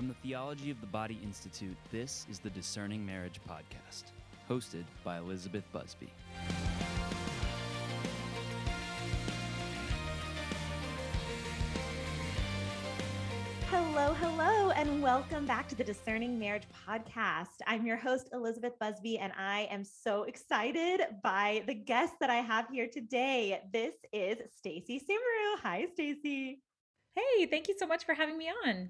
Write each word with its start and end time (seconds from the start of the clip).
From 0.00 0.08
the 0.08 0.14
Theology 0.26 0.70
of 0.70 0.80
the 0.80 0.86
Body 0.86 1.20
Institute, 1.22 1.76
this 1.92 2.24
is 2.30 2.38
the 2.38 2.48
Discerning 2.48 3.04
Marriage 3.04 3.38
Podcast, 3.46 4.04
hosted 4.48 4.84
by 5.04 5.18
Elizabeth 5.18 5.64
Busby. 5.74 6.10
Hello, 13.66 14.14
hello, 14.14 14.70
and 14.70 15.02
welcome 15.02 15.44
back 15.44 15.68
to 15.68 15.74
the 15.74 15.84
Discerning 15.84 16.38
Marriage 16.38 16.64
Podcast. 16.88 17.58
I'm 17.66 17.84
your 17.84 17.98
host, 17.98 18.30
Elizabeth 18.32 18.78
Busby, 18.78 19.18
and 19.18 19.34
I 19.38 19.68
am 19.70 19.84
so 19.84 20.22
excited 20.22 21.02
by 21.22 21.62
the 21.66 21.74
guest 21.74 22.14
that 22.20 22.30
I 22.30 22.36
have 22.36 22.68
here 22.72 22.88
today. 22.90 23.60
This 23.70 23.96
is 24.14 24.38
Stacy 24.56 24.98
Sumereau. 24.98 25.60
Hi, 25.62 25.86
Stacy. 25.92 26.62
Hey, 27.14 27.44
thank 27.44 27.68
you 27.68 27.74
so 27.78 27.86
much 27.86 28.06
for 28.06 28.14
having 28.14 28.38
me 28.38 28.50
on. 28.64 28.88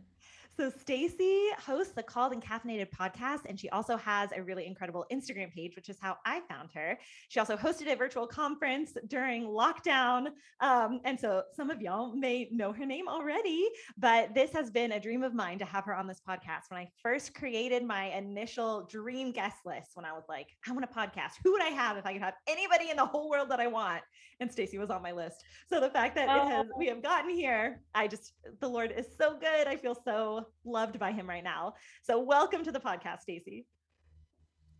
So 0.61 0.69
Stacy 0.69 1.47
hosts 1.59 1.95
the 1.95 2.03
Called 2.03 2.35
and 2.35 2.45
Caffeinated 2.45 2.91
podcast, 2.91 3.47
and 3.49 3.59
she 3.59 3.71
also 3.71 3.97
has 3.97 4.29
a 4.37 4.43
really 4.43 4.67
incredible 4.67 5.07
Instagram 5.11 5.51
page, 5.55 5.75
which 5.75 5.89
is 5.89 5.97
how 5.99 6.19
I 6.27 6.43
found 6.51 6.69
her. 6.75 6.99
She 7.31 7.41
also 7.41 7.57
hosted 7.57 7.91
a 7.91 7.97
virtual 7.97 8.27
conference 8.27 8.93
during 9.09 9.47
lockdown, 9.47 10.27
um, 10.61 11.01
and 11.07 11.19
so 11.19 11.45
some 11.57 11.71
of 11.71 11.81
y'all 11.81 12.15
may 12.15 12.47
know 12.53 12.75
her 12.75 12.85
name 12.85 13.09
already. 13.09 13.71
But 13.97 14.35
this 14.35 14.53
has 14.53 14.71
been 14.71 14.93
a 14.93 15.01
dream 15.01 15.23
of 15.23 15.33
mine 15.33 15.59
to 15.61 15.65
have 15.65 15.87
her 15.87 15.95
on 15.95 16.07
this 16.07 16.21
podcast. 16.29 16.69
When 16.69 16.79
I 16.79 16.91
first 17.03 17.35
created 17.35 17.83
my 17.83 18.15
initial 18.15 18.87
dream 18.91 19.33
guest 19.33 19.61
list, 19.65 19.93
when 19.95 20.05
I 20.05 20.13
was 20.13 20.25
like, 20.29 20.49
I 20.69 20.73
want 20.73 20.85
a 20.85 20.89
podcast. 20.89 21.37
Who 21.43 21.53
would 21.53 21.63
I 21.63 21.69
have 21.69 21.97
if 21.97 22.05
I 22.05 22.13
could 22.13 22.21
have 22.21 22.35
anybody 22.47 22.91
in 22.91 22.99
the 22.99 23.07
whole 23.07 23.31
world 23.31 23.49
that 23.49 23.61
I 23.61 23.67
want? 23.67 24.03
And 24.41 24.53
Stacy 24.53 24.77
was 24.77 24.91
on 24.91 25.01
my 25.01 25.13
list. 25.13 25.43
So 25.71 25.81
the 25.81 25.89
fact 25.89 26.15
that 26.17 26.29
oh. 26.29 26.47
it 26.47 26.51
has 26.51 26.67
we 26.77 26.87
have 26.89 27.03
gotten 27.03 27.31
here, 27.31 27.81
I 27.95 28.09
just 28.09 28.35
the 28.61 28.69
Lord 28.69 28.93
is 28.95 29.07
so 29.19 29.39
good. 29.39 29.67
I 29.67 29.77
feel 29.77 29.97
so 30.05 30.50
loved 30.65 30.99
by 30.99 31.13
him 31.13 31.29
right 31.29 31.45
now. 31.45 31.75
So 32.03 32.21
welcome 32.21 32.65
to 32.65 32.73
the 32.73 32.81
podcast, 32.81 33.21
Stacy. 33.21 33.67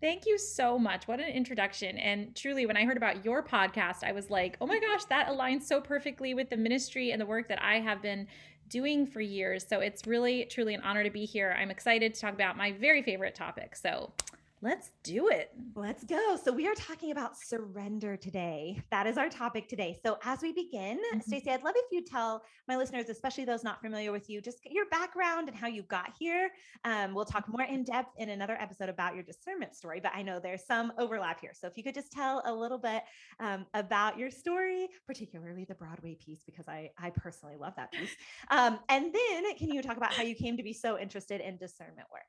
Thank 0.01 0.25
you 0.25 0.39
so 0.39 0.79
much. 0.79 1.07
What 1.07 1.21
an 1.21 1.29
introduction. 1.29 1.99
And 1.99 2.35
truly, 2.35 2.65
when 2.65 2.77
I 2.77 2.85
heard 2.85 2.97
about 2.97 3.23
your 3.25 3.43
podcast, 3.43 4.03
I 4.03 4.13
was 4.13 4.31
like, 4.31 4.57
oh 4.61 4.67
my 4.67 4.81
gosh, 4.81 5.05
that 5.07 5.29
aligns 5.29 5.65
so 5.65 5.81
perfectly 5.81 6.33
with 6.33 6.49
the 6.49 6.57
ministry 6.57 7.11
and 7.11 7.21
the 7.21 7.27
work 7.27 7.49
that 7.49 7.63
I 7.63 7.81
have 7.81 8.01
been 8.01 8.27
doing 8.69 9.07
for 9.07 9.21
years. 9.21 9.67
So 9.69 9.81
it's 9.81 10.07
really, 10.07 10.47
truly 10.47 10.73
an 10.73 10.81
honor 10.83 11.05
to 11.05 11.11
be 11.11 11.27
here. 11.27 11.55
I'm 11.61 11.71
excited 11.71 12.15
to 12.15 12.21
talk 12.21 12.33
about 12.33 12.57
my 12.57 12.73
very 12.73 13.03
favorite 13.03 13.35
topic. 13.35 13.77
So 13.77 14.13
Let's 14.63 14.91
do 15.03 15.29
it. 15.29 15.53
Let's 15.75 16.05
go. 16.05 16.37
So, 16.43 16.53
we 16.53 16.69
are 16.69 16.75
talking 16.75 17.13
about 17.13 17.35
surrender 17.35 18.19
today. 18.19 18.83
That 18.91 19.07
is 19.07 19.17
our 19.17 19.31
topic 19.31 19.69
today. 19.69 19.99
So, 20.05 20.19
as 20.23 20.43
we 20.43 20.53
begin, 20.53 20.99
mm-hmm. 20.99 21.21
Stacy, 21.21 21.51
I'd 21.51 21.63
love 21.63 21.73
if 21.77 21.87
you 21.91 22.05
tell 22.05 22.43
my 22.69 22.77
listeners, 22.77 23.09
especially 23.09 23.47
those 23.47 23.65
not 23.65 23.81
familiar 23.81 24.13
with 24.13 24.29
you, 24.29 24.43
just 24.43 24.59
your 24.71 24.85
background 24.91 25.49
and 25.49 25.57
how 25.57 25.67
you 25.67 25.83
got 25.85 26.13
here. 26.19 26.51
Um, 26.85 27.15
we'll 27.15 27.25
talk 27.25 27.49
more 27.49 27.63
in 27.63 27.85
depth 27.85 28.11
in 28.19 28.29
another 28.29 28.59
episode 28.61 28.91
about 28.91 29.15
your 29.15 29.25
discernment 29.25 29.75
story, 29.75 29.99
but 29.99 30.13
I 30.15 30.21
know 30.21 30.39
there's 30.39 30.67
some 30.67 30.93
overlap 30.99 31.41
here. 31.41 31.53
So, 31.55 31.67
if 31.67 31.79
you 31.79 31.83
could 31.83 31.95
just 31.95 32.13
tell 32.13 32.43
a 32.45 32.53
little 32.53 32.79
bit 32.79 33.03
um, 33.39 33.65
about 33.73 34.19
your 34.19 34.31
story, 34.31 34.89
particularly 35.07 35.65
the 35.65 35.75
Broadway 35.75 36.19
piece, 36.23 36.43
because 36.45 36.69
I, 36.69 36.91
I 36.99 37.09
personally 37.09 37.57
love 37.59 37.73
that 37.77 37.93
piece. 37.93 38.15
Um, 38.51 38.79
and 38.91 39.07
then, 39.07 39.57
can 39.57 39.71
you 39.71 39.81
talk 39.81 39.97
about 39.97 40.13
how 40.13 40.23
you 40.23 40.35
came 40.35 40.59
to 40.59 40.63
be 40.63 40.75
so 40.75 40.99
interested 40.99 41.41
in 41.41 41.57
discernment 41.57 42.09
work? 42.13 42.29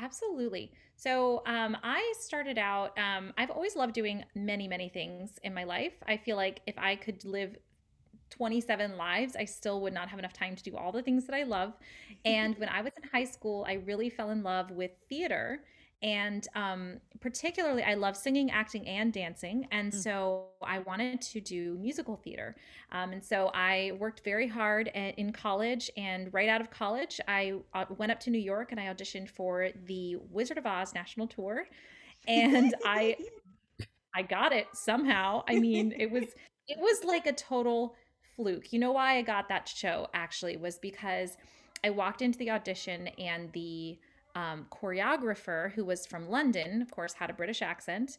Absolutely. 0.00 0.72
So 0.96 1.42
um, 1.46 1.76
I 1.82 2.12
started 2.20 2.58
out, 2.58 2.96
um, 2.98 3.32
I've 3.36 3.50
always 3.50 3.76
loved 3.76 3.94
doing 3.94 4.24
many, 4.34 4.68
many 4.68 4.88
things 4.88 5.38
in 5.42 5.52
my 5.52 5.64
life. 5.64 5.92
I 6.06 6.16
feel 6.16 6.36
like 6.36 6.60
if 6.66 6.78
I 6.78 6.96
could 6.96 7.24
live 7.24 7.56
27 8.30 8.96
lives, 8.96 9.36
I 9.36 9.44
still 9.44 9.80
would 9.80 9.92
not 9.92 10.08
have 10.08 10.18
enough 10.18 10.32
time 10.32 10.54
to 10.54 10.62
do 10.62 10.76
all 10.76 10.92
the 10.92 11.02
things 11.02 11.26
that 11.26 11.34
I 11.34 11.44
love. 11.44 11.72
And 12.24 12.56
when 12.58 12.68
I 12.68 12.82
was 12.82 12.92
in 13.02 13.08
high 13.08 13.24
school, 13.24 13.64
I 13.68 13.74
really 13.74 14.10
fell 14.10 14.30
in 14.30 14.42
love 14.42 14.70
with 14.70 14.92
theater 15.08 15.64
and 16.02 16.46
um, 16.54 16.98
particularly 17.20 17.82
i 17.82 17.94
love 17.94 18.16
singing 18.16 18.50
acting 18.50 18.86
and 18.86 19.12
dancing 19.12 19.66
and 19.72 19.90
mm-hmm. 19.90 20.00
so 20.00 20.46
i 20.62 20.78
wanted 20.80 21.20
to 21.20 21.40
do 21.40 21.76
musical 21.80 22.16
theater. 22.16 22.54
Um, 22.92 23.12
and 23.12 23.24
so 23.24 23.50
i 23.54 23.92
worked 23.98 24.22
very 24.24 24.46
hard 24.46 24.88
at, 24.94 25.18
in 25.18 25.32
college 25.32 25.90
and 25.96 26.32
right 26.32 26.48
out 26.48 26.60
of 26.60 26.70
college 26.70 27.20
i 27.26 27.54
uh, 27.74 27.84
went 27.96 28.12
up 28.12 28.20
to 28.20 28.30
new 28.30 28.38
york 28.38 28.70
and 28.70 28.80
i 28.80 28.84
auditioned 28.84 29.28
for 29.28 29.70
the 29.86 30.16
wizard 30.30 30.58
of 30.58 30.66
oz 30.66 30.94
national 30.94 31.26
tour 31.26 31.66
and 32.26 32.74
i 32.84 33.16
i 34.14 34.22
got 34.22 34.52
it 34.52 34.66
somehow. 34.72 35.42
I 35.48 35.58
mean 35.58 35.94
it 35.96 36.10
was 36.10 36.24
it 36.66 36.78
was 36.78 37.04
like 37.04 37.26
a 37.26 37.32
total 37.32 37.94
fluke. 38.36 38.72
You 38.72 38.78
know 38.78 38.92
why 38.92 39.18
i 39.18 39.22
got 39.22 39.48
that 39.48 39.68
show 39.68 40.08
actually 40.14 40.56
was 40.56 40.78
because 40.78 41.36
i 41.84 41.90
walked 41.90 42.22
into 42.22 42.38
the 42.38 42.50
audition 42.50 43.08
and 43.18 43.52
the 43.52 43.98
um, 44.38 44.66
choreographer 44.70 45.72
who 45.72 45.84
was 45.84 46.06
from 46.06 46.28
London, 46.28 46.80
of 46.80 46.92
course, 46.92 47.12
had 47.12 47.28
a 47.28 47.32
British 47.32 47.60
accent. 47.60 48.18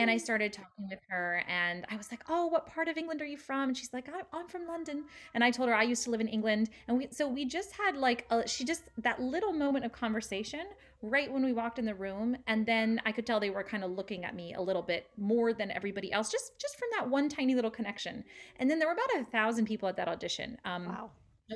and 0.00 0.10
I 0.10 0.16
started 0.28 0.52
talking 0.52 0.88
with 0.90 0.98
her, 1.08 1.44
and 1.48 1.86
I 1.88 1.96
was 1.96 2.10
like, 2.10 2.24
"Oh, 2.28 2.46
what 2.46 2.66
part 2.66 2.88
of 2.88 2.96
England 2.96 3.22
are 3.22 3.26
you 3.26 3.36
from?" 3.36 3.68
And 3.68 3.76
she's 3.76 3.92
like, 3.92 4.08
"I'm 4.32 4.48
from 4.48 4.66
London." 4.66 5.04
And 5.32 5.44
I 5.44 5.52
told 5.52 5.68
her 5.68 5.74
I 5.74 5.84
used 5.84 6.02
to 6.04 6.10
live 6.10 6.20
in 6.20 6.26
England, 6.26 6.70
and 6.88 6.98
we 6.98 7.06
so 7.12 7.28
we 7.28 7.44
just 7.44 7.70
had 7.72 7.96
like 7.96 8.26
a, 8.30 8.48
she 8.48 8.64
just 8.64 8.82
that 8.98 9.22
little 9.22 9.52
moment 9.52 9.84
of 9.84 9.92
conversation 9.92 10.66
right 11.02 11.32
when 11.32 11.44
we 11.44 11.52
walked 11.52 11.78
in 11.78 11.84
the 11.84 11.94
room, 11.94 12.36
and 12.48 12.66
then 12.66 13.00
I 13.06 13.12
could 13.12 13.24
tell 13.24 13.38
they 13.38 13.50
were 13.50 13.62
kind 13.62 13.84
of 13.84 13.92
looking 13.92 14.24
at 14.24 14.34
me 14.34 14.54
a 14.54 14.60
little 14.60 14.82
bit 14.82 15.06
more 15.16 15.52
than 15.52 15.70
everybody 15.70 16.12
else, 16.12 16.32
just 16.32 16.58
just 16.58 16.78
from 16.78 16.88
that 16.96 17.08
one 17.08 17.28
tiny 17.28 17.54
little 17.54 17.70
connection. 17.70 18.24
And 18.58 18.68
then 18.68 18.80
there 18.80 18.88
were 18.88 18.94
about 18.94 19.20
a 19.20 19.24
thousand 19.24 19.66
people 19.66 19.88
at 19.88 19.96
that 19.98 20.08
audition. 20.08 20.58
Um, 20.64 20.86
wow. 20.86 21.10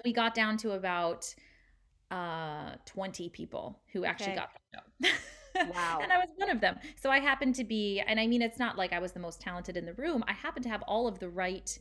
We 0.04 0.12
got 0.12 0.34
down 0.34 0.56
to 0.58 0.72
about 0.72 1.34
uh 2.14 2.76
20 2.86 3.28
people 3.30 3.80
who 3.92 4.04
actually 4.04 4.32
okay. 4.32 4.36
got 4.36 4.50
the 5.00 5.08
show. 5.56 5.70
wow. 5.72 5.98
and 6.02 6.12
I 6.12 6.18
was 6.18 6.28
one 6.36 6.50
of 6.50 6.60
them. 6.60 6.78
So 7.00 7.10
I 7.10 7.18
happened 7.18 7.56
to 7.56 7.64
be 7.64 8.00
and 8.06 8.20
I 8.20 8.26
mean 8.26 8.40
it's 8.40 8.58
not 8.58 8.78
like 8.78 8.92
I 8.92 9.00
was 9.00 9.12
the 9.12 9.20
most 9.20 9.40
talented 9.40 9.76
in 9.76 9.84
the 9.84 9.94
room. 9.94 10.22
I 10.28 10.32
happened 10.32 10.62
to 10.64 10.70
have 10.70 10.82
all 10.82 11.08
of 11.08 11.18
the 11.18 11.28
right 11.28 11.76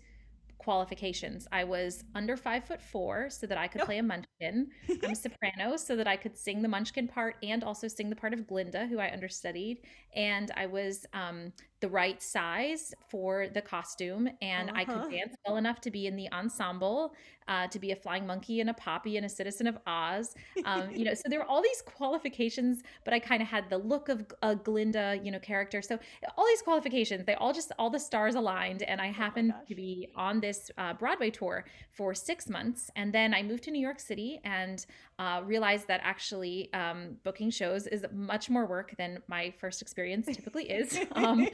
qualifications. 0.64 1.46
I 1.52 1.66
was 1.66 2.06
under 2.16 2.38
five 2.38 2.64
foot 2.64 2.82
four 2.82 3.30
so 3.30 3.46
that 3.48 3.58
I 3.58 3.68
could 3.68 3.82
play 3.82 3.98
a 3.98 4.04
munchkin. 4.04 4.70
I'm 5.04 5.12
a 5.12 5.16
soprano 5.16 5.76
so 5.76 5.96
that 5.98 6.08
I 6.08 6.16
could 6.16 6.38
sing 6.38 6.62
the 6.62 6.70
munchkin 6.70 7.08
part 7.08 7.36
and 7.44 7.64
also 7.64 7.88
sing 7.88 8.10
the 8.10 8.16
part 8.16 8.34
of 8.34 8.48
Glinda, 8.48 8.88
who 8.88 8.98
I 8.98 9.12
understudied. 9.12 9.80
And 10.16 10.52
I 10.56 10.68
was 10.68 11.06
um, 11.14 11.52
the 11.82 11.90
right 11.90 12.22
size 12.24 12.94
for 13.10 13.48
the 13.54 13.62
costume 13.62 14.30
and 14.42 14.70
uh-huh. 14.70 14.80
I 14.80 14.86
could 14.86 14.96
uh-huh. 14.96 15.10
dance 15.10 15.36
well 15.46 15.58
enough 15.58 15.82
to 15.82 15.92
be 15.92 16.08
in 16.08 16.16
the 16.16 16.32
ensemble, 16.32 17.14
uh, 17.48 17.68
to 17.68 17.80
be 17.80 17.92
a 17.92 17.96
flying 17.96 18.26
monkey 18.26 18.62
and 18.62 18.70
a 18.70 18.74
poppy 18.74 19.18
and 19.18 19.26
a 19.26 19.30
citizen 19.30 19.68
of 19.68 19.78
Oz. 19.88 20.36
Um, 20.66 20.92
you 20.92 21.04
know, 21.06 21.14
so 21.14 21.24
there 21.30 21.40
were 21.40 21.46
all 21.46 21.62
these 21.62 21.82
qualifications, 21.82 22.84
but 23.04 23.14
I 23.14 23.20
kind 23.20 23.42
of 23.42 23.48
had 23.48 23.70
the 23.70 23.78
look 23.78 24.10
of 24.10 24.26
a 24.42 24.56
Glinda, 24.56 25.20
you 25.24 25.32
know, 25.32 25.40
character. 25.40 25.82
So 25.82 26.00
all 26.38 26.46
these 26.48 26.62
qualifications, 26.62 27.26
they 27.26 27.36
all 27.36 27.54
just 27.54 27.72
all 27.80 27.90
the 27.90 28.00
stars 28.00 28.36
aligned, 28.36 28.84
and 28.84 29.02
I 29.02 29.10
oh 29.10 29.14
happened 29.14 29.54
oh 29.56 29.66
to 29.68 29.76
be 29.76 30.10
on 30.16 30.40
this 30.40 30.72
uh, 30.78 30.94
Broadway 30.94 31.30
tour 31.30 31.66
for 31.92 32.14
six 32.14 32.50
months, 32.50 32.90
and 32.96 33.14
then 33.14 33.34
I 33.34 33.44
moved 33.44 33.64
to 33.64 33.72
New 33.72 33.82
York 33.82 34.00
City 34.00 34.40
and 34.44 34.86
uh, 35.20 35.42
realized 35.46 35.88
that 35.88 36.02
actually 36.04 36.74
um, 36.74 37.18
booking 37.24 37.50
shows 37.50 37.88
is 37.88 38.06
much 38.12 38.50
more 38.50 38.66
work 38.66 38.94
than 38.98 39.22
my 39.28 39.54
first 39.60 39.82
experience 39.82 40.26
typically 40.26 40.70
is. 40.70 41.00
Um, 41.16 41.48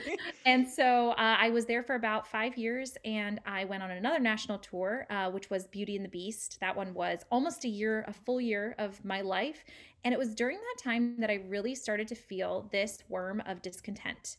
and 0.46 0.68
so 0.68 1.12
uh, 1.12 1.16
I 1.18 1.50
was 1.50 1.66
there 1.66 1.84
for 1.84 1.96
about 1.96 2.26
five 2.26 2.58
years 2.58 2.98
and 3.04 3.40
I 3.46 3.66
went 3.66 3.84
on 3.84 3.92
another 3.92 4.20
national 4.20 4.58
tour, 4.60 5.06
uh, 5.10 5.30
which 5.30 5.50
was 5.50 5.68
Beauty 5.68 5.96
and 5.96 6.06
the 6.06 6.10
Beast. 6.10 6.60
That 6.62 6.76
one 6.76 6.94
was 6.94 7.20
almost 7.30 7.66
a 7.66 7.68
year, 7.68 8.06
a 8.08 8.14
full 8.14 8.40
year 8.40 8.76
of 8.80 9.04
my 9.04 9.22
life. 9.22 9.64
And 10.04 10.14
it 10.14 10.18
was 10.18 10.34
during 10.34 10.58
that 10.58 10.84
time 10.84 11.20
that 11.20 11.30
I 11.30 11.44
really 11.48 11.76
started 11.76 12.08
to 12.08 12.16
feel 12.16 12.70
this 12.72 13.04
worm 13.10 13.44
of 13.46 13.62
discontent. 13.62 14.38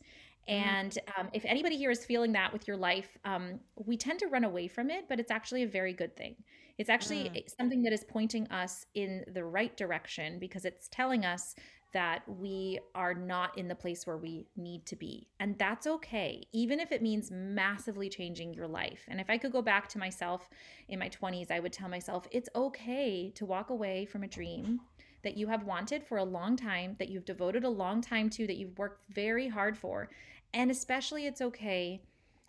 Mm. 0.49 0.53
And 0.53 0.99
um, 1.17 1.29
if 1.33 1.45
anybody 1.45 1.77
here 1.77 1.91
is 1.91 2.03
feeling 2.03 2.31
that 2.33 2.51
with 2.51 2.67
your 2.67 2.77
life, 2.77 3.17
um, 3.25 3.59
we 3.75 3.95
tend 3.95 4.19
to 4.19 4.27
run 4.27 4.43
away 4.43 4.67
from 4.67 4.89
it, 4.89 5.05
but 5.07 5.19
it's 5.19 5.31
actually 5.31 5.63
a 5.63 5.67
very 5.67 5.93
good 5.93 6.15
thing. 6.17 6.35
It's 6.81 6.89
actually 6.89 7.25
mm. 7.25 7.55
something 7.59 7.83
that 7.83 7.93
is 7.93 8.03
pointing 8.03 8.47
us 8.47 8.87
in 8.95 9.23
the 9.31 9.43
right 9.43 9.77
direction 9.77 10.39
because 10.39 10.65
it's 10.65 10.87
telling 10.87 11.25
us 11.25 11.53
that 11.93 12.23
we 12.27 12.79
are 12.95 13.13
not 13.13 13.55
in 13.55 13.67
the 13.67 13.75
place 13.75 14.07
where 14.07 14.17
we 14.17 14.47
need 14.57 14.87
to 14.87 14.95
be. 14.95 15.27
And 15.39 15.55
that's 15.59 15.85
okay, 15.85 16.41
even 16.53 16.79
if 16.79 16.91
it 16.91 17.03
means 17.03 17.29
massively 17.29 18.09
changing 18.09 18.55
your 18.55 18.67
life. 18.67 19.03
And 19.09 19.21
if 19.21 19.29
I 19.29 19.37
could 19.37 19.51
go 19.51 19.61
back 19.61 19.89
to 19.89 19.99
myself 19.99 20.49
in 20.89 20.97
my 20.97 21.09
20s, 21.09 21.51
I 21.51 21.59
would 21.59 21.71
tell 21.71 21.87
myself 21.87 22.27
it's 22.31 22.49
okay 22.55 23.31
to 23.35 23.45
walk 23.45 23.69
away 23.69 24.05
from 24.05 24.23
a 24.23 24.27
dream 24.27 24.79
that 25.21 25.37
you 25.37 25.49
have 25.49 25.65
wanted 25.65 26.03
for 26.03 26.17
a 26.17 26.23
long 26.23 26.55
time, 26.55 26.95
that 26.97 27.09
you've 27.09 27.25
devoted 27.25 27.63
a 27.63 27.69
long 27.69 28.01
time 28.01 28.27
to, 28.31 28.47
that 28.47 28.57
you've 28.57 28.79
worked 28.79 29.05
very 29.13 29.47
hard 29.47 29.77
for. 29.77 30.09
And 30.51 30.71
especially, 30.71 31.27
it's 31.27 31.41
okay 31.41 32.01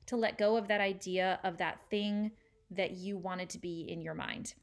to 0.06 0.16
let 0.16 0.38
go 0.38 0.56
of 0.56 0.68
that 0.68 0.80
idea 0.80 1.38
of 1.44 1.58
that 1.58 1.80
thing 1.90 2.30
that 2.76 2.92
you 2.92 3.16
wanted 3.16 3.48
to 3.50 3.58
be 3.58 3.86
in 3.88 4.00
your 4.00 4.14
mind. 4.14 4.54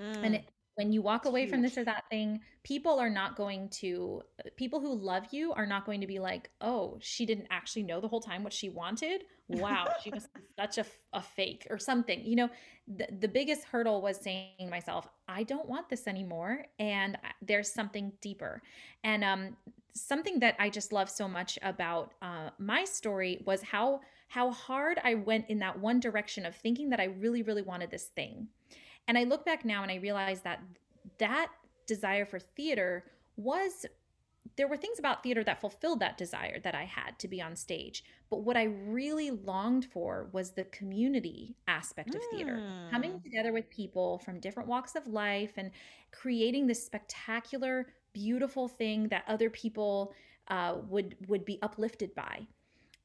Mm. 0.00 0.24
And 0.24 0.34
it, 0.36 0.44
when 0.76 0.90
you 0.90 1.02
walk 1.02 1.26
away 1.26 1.46
from 1.46 1.60
this 1.60 1.76
or 1.76 1.84
that 1.84 2.04
thing, 2.08 2.40
people 2.64 2.98
are 2.98 3.10
not 3.10 3.36
going 3.36 3.68
to, 3.68 4.22
people 4.56 4.80
who 4.80 4.94
love 4.94 5.24
you 5.30 5.52
are 5.52 5.66
not 5.66 5.84
going 5.84 6.00
to 6.00 6.06
be 6.06 6.18
like, 6.18 6.50
oh, 6.62 6.96
she 7.00 7.26
didn't 7.26 7.46
actually 7.50 7.82
know 7.82 8.00
the 8.00 8.08
whole 8.08 8.20
time 8.20 8.42
what 8.42 8.54
she 8.54 8.70
wanted. 8.70 9.24
wow, 9.48 9.86
she 10.02 10.10
was 10.10 10.28
such 10.58 10.78
a, 10.78 10.86
a 11.12 11.20
fake 11.20 11.66
or 11.68 11.78
something. 11.78 12.24
You 12.24 12.36
know, 12.36 12.50
the, 12.88 13.06
the 13.20 13.28
biggest 13.28 13.64
hurdle 13.64 14.00
was 14.00 14.16
saying 14.16 14.54
to 14.60 14.70
myself, 14.70 15.06
I 15.28 15.42
don't 15.42 15.68
want 15.68 15.90
this 15.90 16.06
anymore. 16.06 16.64
And 16.78 17.18
there's 17.42 17.70
something 17.70 18.12
deeper. 18.22 18.62
And 19.04 19.22
um, 19.22 19.56
something 19.94 20.40
that 20.40 20.56
I 20.58 20.70
just 20.70 20.90
love 20.90 21.10
so 21.10 21.28
much 21.28 21.58
about 21.62 22.14
uh, 22.22 22.48
my 22.58 22.84
story 22.84 23.42
was 23.44 23.60
how 23.62 24.00
how 24.32 24.50
hard 24.50 24.98
I 25.04 25.14
went 25.14 25.50
in 25.50 25.58
that 25.58 25.78
one 25.78 26.00
direction 26.00 26.46
of 26.46 26.54
thinking 26.56 26.88
that 26.88 27.00
I 27.00 27.04
really, 27.04 27.42
really 27.42 27.60
wanted 27.60 27.90
this 27.90 28.04
thing. 28.04 28.48
And 29.06 29.18
I 29.18 29.24
look 29.24 29.44
back 29.44 29.62
now 29.62 29.82
and 29.82 29.92
I 29.92 29.96
realize 29.96 30.40
that 30.40 30.60
that 31.18 31.48
desire 31.86 32.24
for 32.24 32.38
theater 32.38 33.04
was 33.36 33.84
there 34.56 34.68
were 34.68 34.78
things 34.78 34.98
about 34.98 35.22
theater 35.22 35.44
that 35.44 35.60
fulfilled 35.60 36.00
that 36.00 36.16
desire 36.16 36.58
that 36.60 36.74
I 36.74 36.84
had 36.84 37.18
to 37.18 37.28
be 37.28 37.42
on 37.42 37.54
stage. 37.56 38.04
But 38.30 38.42
what 38.42 38.56
I 38.56 38.64
really 38.64 39.30
longed 39.30 39.84
for 39.92 40.30
was 40.32 40.52
the 40.52 40.64
community 40.64 41.54
aspect 41.68 42.14
of 42.14 42.22
theater, 42.30 42.56
coming 42.90 43.12
Mm. 43.12 43.22
together 43.22 43.52
with 43.52 43.68
people 43.68 44.18
from 44.18 44.40
different 44.40 44.68
walks 44.68 44.94
of 44.94 45.06
life 45.06 45.52
and 45.58 45.70
creating 46.10 46.66
this 46.66 46.82
spectacular, 46.84 47.92
beautiful 48.14 48.66
thing 48.66 49.08
that 49.08 49.24
other 49.28 49.50
people 49.50 50.14
uh, 50.48 50.76
would 50.88 51.16
would 51.28 51.44
be 51.44 51.58
uplifted 51.62 52.14
by. 52.14 52.46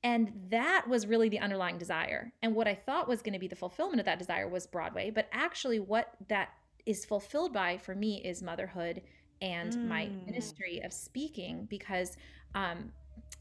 And 0.03 0.31
that 0.49 0.87
was 0.87 1.07
really 1.07 1.27
the 1.29 1.39
underlying 1.39 1.77
desire. 1.77 2.31
And 2.41 2.55
what 2.55 2.67
I 2.67 2.75
thought 2.75 3.07
was 3.07 3.21
going 3.21 3.33
to 3.33 3.39
be 3.39 3.47
the 3.47 3.55
fulfillment 3.55 3.99
of 3.99 4.05
that 4.05 4.19
desire 4.19 4.47
was 4.47 4.67
Broadway. 4.67 5.09
But 5.09 5.27
actually, 5.31 5.79
what 5.79 6.13
that 6.29 6.49
is 6.85 7.03
fulfilled 7.05 7.51
by 7.53 7.77
for 7.77 7.95
me 7.95 8.21
is 8.23 8.41
motherhood 8.41 9.01
and 9.41 9.77
my 9.83 10.05
Mm. 10.05 10.25
ministry 10.25 10.81
of 10.83 10.91
speaking 10.93 11.65
because 11.69 12.17
um 12.55 12.91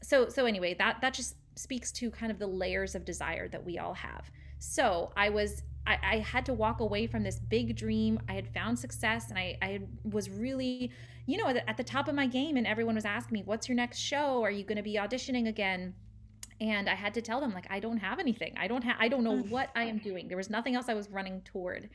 so 0.03 0.29
so 0.29 0.45
anyway 0.45 0.73
that 0.75 1.01
that 1.01 1.13
just 1.13 1.35
speaks 1.55 1.91
to 1.93 2.11
kind 2.11 2.31
of 2.31 2.37
the 2.39 2.45
layers 2.47 2.93
of 2.93 3.03
desire 3.05 3.47
that 3.47 3.63
we 3.65 3.79
all 3.79 3.93
have 3.95 4.29
so 4.59 5.11
i 5.17 5.29
was 5.29 5.63
I, 5.87 5.97
I 6.03 6.17
had 6.19 6.45
to 6.47 6.53
walk 6.53 6.81
away 6.81 7.07
from 7.07 7.23
this 7.23 7.39
big 7.39 7.75
dream 7.75 8.19
i 8.29 8.33
had 8.33 8.47
found 8.53 8.77
success 8.77 9.29
and 9.29 9.39
i 9.39 9.57
i 9.61 9.79
was 10.03 10.29
really 10.29 10.91
you 11.25 11.37
know 11.37 11.47
at 11.47 11.77
the 11.77 11.83
top 11.83 12.07
of 12.07 12.15
my 12.15 12.27
game 12.27 12.57
and 12.57 12.67
everyone 12.67 12.95
was 12.95 13.05
asking 13.05 13.33
me 13.33 13.43
what's 13.43 13.67
your 13.67 13.75
next 13.75 13.97
show 13.99 14.43
are 14.43 14.51
you 14.51 14.63
going 14.63 14.77
to 14.77 14.83
be 14.83 14.95
auditioning 14.95 15.47
again 15.47 15.93
and 16.59 16.89
i 16.89 16.95
had 16.95 17.13
to 17.13 17.21
tell 17.21 17.39
them 17.39 17.53
like 17.53 17.67
i 17.69 17.79
don't 17.79 17.97
have 17.97 18.19
anything. 18.19 18.53
I 18.57 18.67
don't 18.67 18.83
have 18.83 18.97
i 18.99 19.07
don't 19.07 19.23
know 19.23 19.37
what 19.37 19.69
i 19.75 19.83
am 19.83 19.99
doing. 19.99 20.27
There 20.27 20.37
was 20.37 20.49
nothing 20.49 20.75
else 20.75 20.89
i 20.89 20.93
was 20.93 21.09
running 21.09 21.41
toward. 21.41 21.89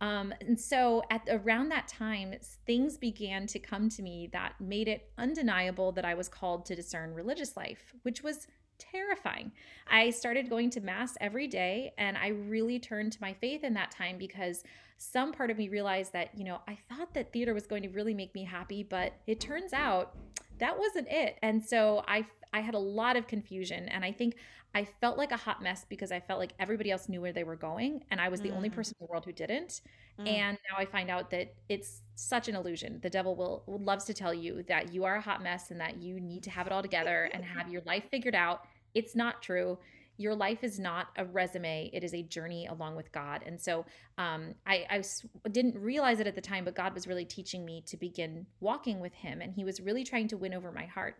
Um, 0.00 0.34
and 0.40 0.58
so 0.58 1.02
at 1.10 1.22
around 1.30 1.68
that 1.68 1.86
time 1.86 2.34
things 2.66 2.96
began 2.96 3.46
to 3.48 3.58
come 3.58 3.88
to 3.90 4.02
me 4.02 4.28
that 4.32 4.54
made 4.60 4.88
it 4.88 5.10
undeniable 5.18 5.92
that 5.92 6.04
i 6.04 6.14
was 6.14 6.28
called 6.28 6.66
to 6.66 6.74
discern 6.74 7.14
religious 7.14 7.56
life 7.56 7.94
which 8.02 8.22
was 8.22 8.46
terrifying. 8.78 9.52
I 9.88 10.10
started 10.10 10.50
going 10.50 10.70
to 10.70 10.80
mass 10.80 11.16
every 11.20 11.46
day 11.46 11.92
and 11.98 12.16
i 12.16 12.28
really 12.28 12.78
turned 12.78 13.12
to 13.12 13.18
my 13.20 13.32
faith 13.34 13.62
in 13.64 13.74
that 13.74 13.90
time 13.90 14.18
because 14.18 14.64
some 15.02 15.32
part 15.32 15.50
of 15.50 15.58
me 15.58 15.68
realized 15.68 16.12
that 16.12 16.28
you 16.36 16.44
know 16.44 16.60
i 16.68 16.76
thought 16.88 17.12
that 17.14 17.32
theater 17.32 17.52
was 17.54 17.66
going 17.66 17.82
to 17.82 17.88
really 17.88 18.14
make 18.14 18.34
me 18.34 18.44
happy 18.44 18.82
but 18.82 19.12
it 19.26 19.40
turns 19.40 19.72
out 19.72 20.14
that 20.58 20.78
wasn't 20.78 21.08
it. 21.10 21.38
And 21.42 21.62
so 21.64 22.04
i 22.06 22.24
i 22.52 22.60
had 22.60 22.74
a 22.74 22.78
lot 22.78 23.16
of 23.16 23.26
confusion 23.26 23.88
and 23.88 24.04
i 24.04 24.12
think 24.12 24.36
i 24.74 24.84
felt 24.84 25.18
like 25.18 25.32
a 25.32 25.36
hot 25.36 25.60
mess 25.62 25.84
because 25.88 26.12
i 26.12 26.20
felt 26.20 26.38
like 26.38 26.52
everybody 26.60 26.90
else 26.90 27.08
knew 27.08 27.20
where 27.20 27.32
they 27.32 27.42
were 27.44 27.56
going 27.56 28.04
and 28.10 28.20
i 28.20 28.28
was 28.28 28.40
the 28.40 28.50
only 28.50 28.70
Mm. 28.70 28.74
person 28.74 28.94
in 29.00 29.06
the 29.06 29.10
world 29.10 29.24
who 29.24 29.32
didn't. 29.32 29.80
Mm. 30.20 30.28
and 30.28 30.58
now 30.70 30.76
i 30.78 30.84
find 30.84 31.10
out 31.10 31.30
that 31.30 31.54
it's 31.68 32.02
such 32.14 32.46
an 32.48 32.54
illusion. 32.54 33.00
The 33.02 33.10
devil 33.10 33.34
will 33.34 33.64
loves 33.66 34.04
to 34.04 34.14
tell 34.14 34.32
you 34.34 34.62
that 34.68 34.92
you 34.94 35.04
are 35.04 35.16
a 35.16 35.20
hot 35.20 35.42
mess 35.42 35.70
and 35.72 35.80
that 35.80 35.96
you 36.00 36.20
need 36.20 36.42
to 36.44 36.50
have 36.50 36.66
it 36.68 36.72
all 36.72 36.82
together 36.82 37.28
and 37.32 37.42
have 37.44 37.68
your 37.68 37.82
life 37.84 38.04
figured 38.10 38.34
out. 38.34 38.58
It's 38.94 39.16
not 39.16 39.42
true 39.42 39.78
your 40.16 40.34
life 40.34 40.62
is 40.62 40.78
not 40.78 41.08
a 41.16 41.24
resume 41.24 41.90
it 41.92 42.04
is 42.04 42.14
a 42.14 42.22
journey 42.22 42.66
along 42.66 42.96
with 42.96 43.10
god. 43.12 43.42
And 43.46 43.60
so 43.60 43.84
um, 44.18 44.54
I, 44.66 44.86
I 44.90 45.02
didn't 45.50 45.76
realize 45.78 46.20
it 46.20 46.26
at 46.26 46.34
the 46.34 46.40
time 46.40 46.64
but 46.64 46.74
god 46.74 46.94
was 46.94 47.06
really 47.06 47.24
teaching 47.24 47.64
me 47.64 47.82
to 47.86 47.96
begin 47.96 48.46
walking 48.60 49.00
with 49.00 49.14
him 49.14 49.40
and 49.40 49.52
he 49.52 49.64
was 49.64 49.80
really 49.80 50.04
trying 50.04 50.28
to 50.28 50.36
win 50.36 50.54
over 50.54 50.72
my 50.72 50.86
heart. 50.86 51.16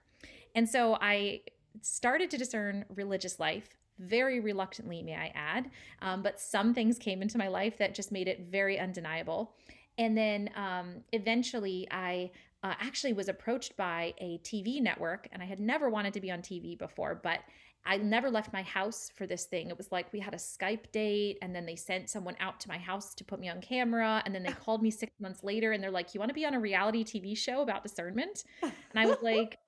And 0.55 0.69
so 0.69 0.99
i 1.01 1.41
started 1.81 2.31
to 2.31 2.37
discern 2.37 2.85
religious 2.95 3.41
life 3.41 3.77
very 3.99 4.41
reluctantly 4.41 5.03
may 5.03 5.15
i 5.15 5.33
add 5.35 5.71
um, 6.03 6.23
but 6.23 6.41
some 6.41 6.75
things 6.75 6.99
came 6.99 7.23
into 7.23 7.39
my 7.39 7.49
life 7.49 7.79
that 7.79 7.95
just 7.95 8.13
made 8.13 8.29
it 8.29 8.49
very 8.51 8.79
undeniable. 8.79 9.55
And 9.99 10.17
then 10.17 10.51
um, 10.57 11.05
eventually 11.13 11.87
i 11.91 12.31
uh, 12.63 12.75
actually 12.81 13.13
was 13.13 13.29
approached 13.29 13.77
by 13.77 14.15
a 14.19 14.39
tv 14.45 14.81
network 14.81 15.29
and 15.33 15.43
i 15.43 15.47
had 15.47 15.61
never 15.61 15.91
wanted 15.91 16.13
to 16.15 16.21
be 16.21 16.31
on 16.31 16.41
tv 16.41 16.79
before 16.79 17.19
but 17.23 17.41
I 17.85 17.97
never 17.97 18.31
left 18.31 18.53
my 18.53 18.63
house 18.63 19.11
for 19.15 19.27
this 19.27 19.45
thing. 19.45 19.69
It 19.69 19.77
was 19.77 19.91
like 19.91 20.13
we 20.13 20.21
had 20.21 20.35
a 20.35 20.39
Skype 20.39 20.93
date 20.93 21.39
and 21.43 21.55
then 21.55 21.67
they 21.67 21.75
sent 21.77 22.09
someone 22.11 22.37
out 22.39 22.61
to 22.61 22.69
my 22.69 22.79
house 22.79 23.15
to 23.15 23.25
put 23.25 23.41
me 23.41 23.49
on 23.49 23.61
camera. 23.61 24.23
And 24.25 24.35
then 24.35 24.43
they 24.45 24.53
called 24.53 24.83
me 24.83 24.91
six 24.91 25.13
months 25.21 25.43
later 25.43 25.73
and 25.73 25.83
they're 25.83 25.91
like, 25.91 26.15
You 26.15 26.21
want 26.21 26.31
to 26.31 26.35
be 26.35 26.47
on 26.47 26.55
a 26.55 26.61
reality 26.61 27.05
TV 27.05 27.37
show 27.37 27.63
about 27.63 27.83
discernment? 27.83 28.45
And 28.63 28.73
I 28.97 29.07
was 29.07 29.19
like, 29.23 29.59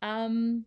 Um, 0.00 0.64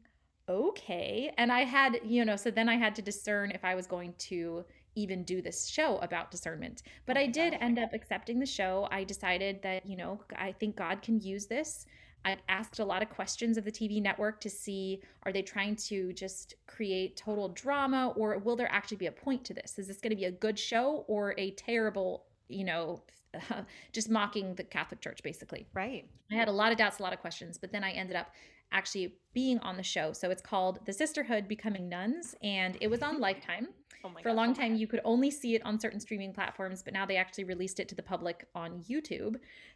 okay. 0.49 1.31
And 1.37 1.51
I 1.51 1.63
had, 1.63 1.99
you 2.03 2.25
know, 2.25 2.35
so 2.35 2.51
then 2.51 2.67
I 2.67 2.75
had 2.75 2.95
to 2.95 3.01
discern 3.01 3.51
if 3.51 3.63
I 3.63 3.75
was 3.75 3.87
going 3.87 4.13
to 4.29 4.65
even 4.95 5.23
do 5.23 5.41
this 5.41 5.67
show 5.67 5.97
about 5.99 6.31
discernment. 6.31 6.83
But 7.05 7.17
Oh 7.17 7.21
I 7.21 7.27
did 7.27 7.53
gosh. 7.53 7.61
end 7.61 7.79
up 7.79 7.93
accepting 7.93 8.39
the 8.39 8.45
show. 8.45 8.87
I 8.91 9.03
decided 9.03 9.61
that, 9.61 9.85
you 9.85 9.95
know, 9.95 10.21
I 10.35 10.51
think 10.51 10.75
God 10.75 11.01
can 11.01 11.19
use 11.21 11.45
this. 11.45 11.85
I 12.25 12.37
asked 12.47 12.79
a 12.79 12.85
lot 12.85 13.01
of 13.01 13.09
questions 13.09 13.57
of 13.57 13.65
the 13.65 13.71
TV 13.71 14.01
network 14.01 14.41
to 14.41 14.49
see 14.49 15.01
are 15.23 15.31
they 15.31 15.41
trying 15.41 15.75
to 15.77 16.13
just 16.13 16.55
create 16.67 17.15
total 17.15 17.49
drama 17.49 18.13
or 18.15 18.37
will 18.39 18.55
there 18.55 18.71
actually 18.71 18.97
be 18.97 19.05
a 19.07 19.11
point 19.11 19.45
to 19.45 19.53
this? 19.53 19.79
Is 19.79 19.87
this 19.87 19.99
going 20.01 20.11
to 20.11 20.15
be 20.15 20.25
a 20.25 20.31
good 20.31 20.59
show 20.59 21.05
or 21.07 21.33
a 21.37 21.51
terrible, 21.51 22.25
you 22.47 22.65
know, 22.65 23.01
just 23.93 24.09
mocking 24.09 24.55
the 24.55 24.63
Catholic 24.63 25.01
Church 25.01 25.23
basically? 25.23 25.67
right. 25.73 26.05
I 26.31 26.35
had 26.35 26.47
a 26.47 26.51
lot 26.51 26.71
of 26.71 26.77
doubts, 26.77 26.99
a 26.99 27.03
lot 27.03 27.13
of 27.13 27.19
questions, 27.19 27.57
but 27.57 27.71
then 27.71 27.83
I 27.83 27.91
ended 27.91 28.15
up 28.15 28.27
actually 28.71 29.15
being 29.33 29.59
on 29.59 29.77
the 29.77 29.83
show. 29.83 30.13
So 30.13 30.29
it's 30.29 30.41
called 30.41 30.79
The 30.85 30.93
Sisterhood 30.93 31.47
Becoming 31.47 31.89
Nuns 31.89 32.35
and 32.43 32.77
it 32.81 32.87
was 32.87 33.01
on 33.01 33.19
Lifetime. 33.19 33.69
Oh 34.03 34.09
my 34.09 34.21
For 34.21 34.29
a 34.29 34.33
long 34.33 34.51
oh 34.51 34.53
time, 34.53 34.75
you 34.75 34.87
could 34.87 35.01
only 35.03 35.29
see 35.29 35.55
it 35.55 35.65
on 35.65 35.79
certain 35.79 35.99
streaming 35.99 36.33
platforms, 36.33 36.81
but 36.81 36.93
now 36.93 37.05
they 37.05 37.17
actually 37.17 37.43
released 37.43 37.79
it 37.79 37.89
to 37.89 37.95
the 37.95 38.03
public 38.03 38.45
on 38.55 38.81
YouTube. 38.89 39.35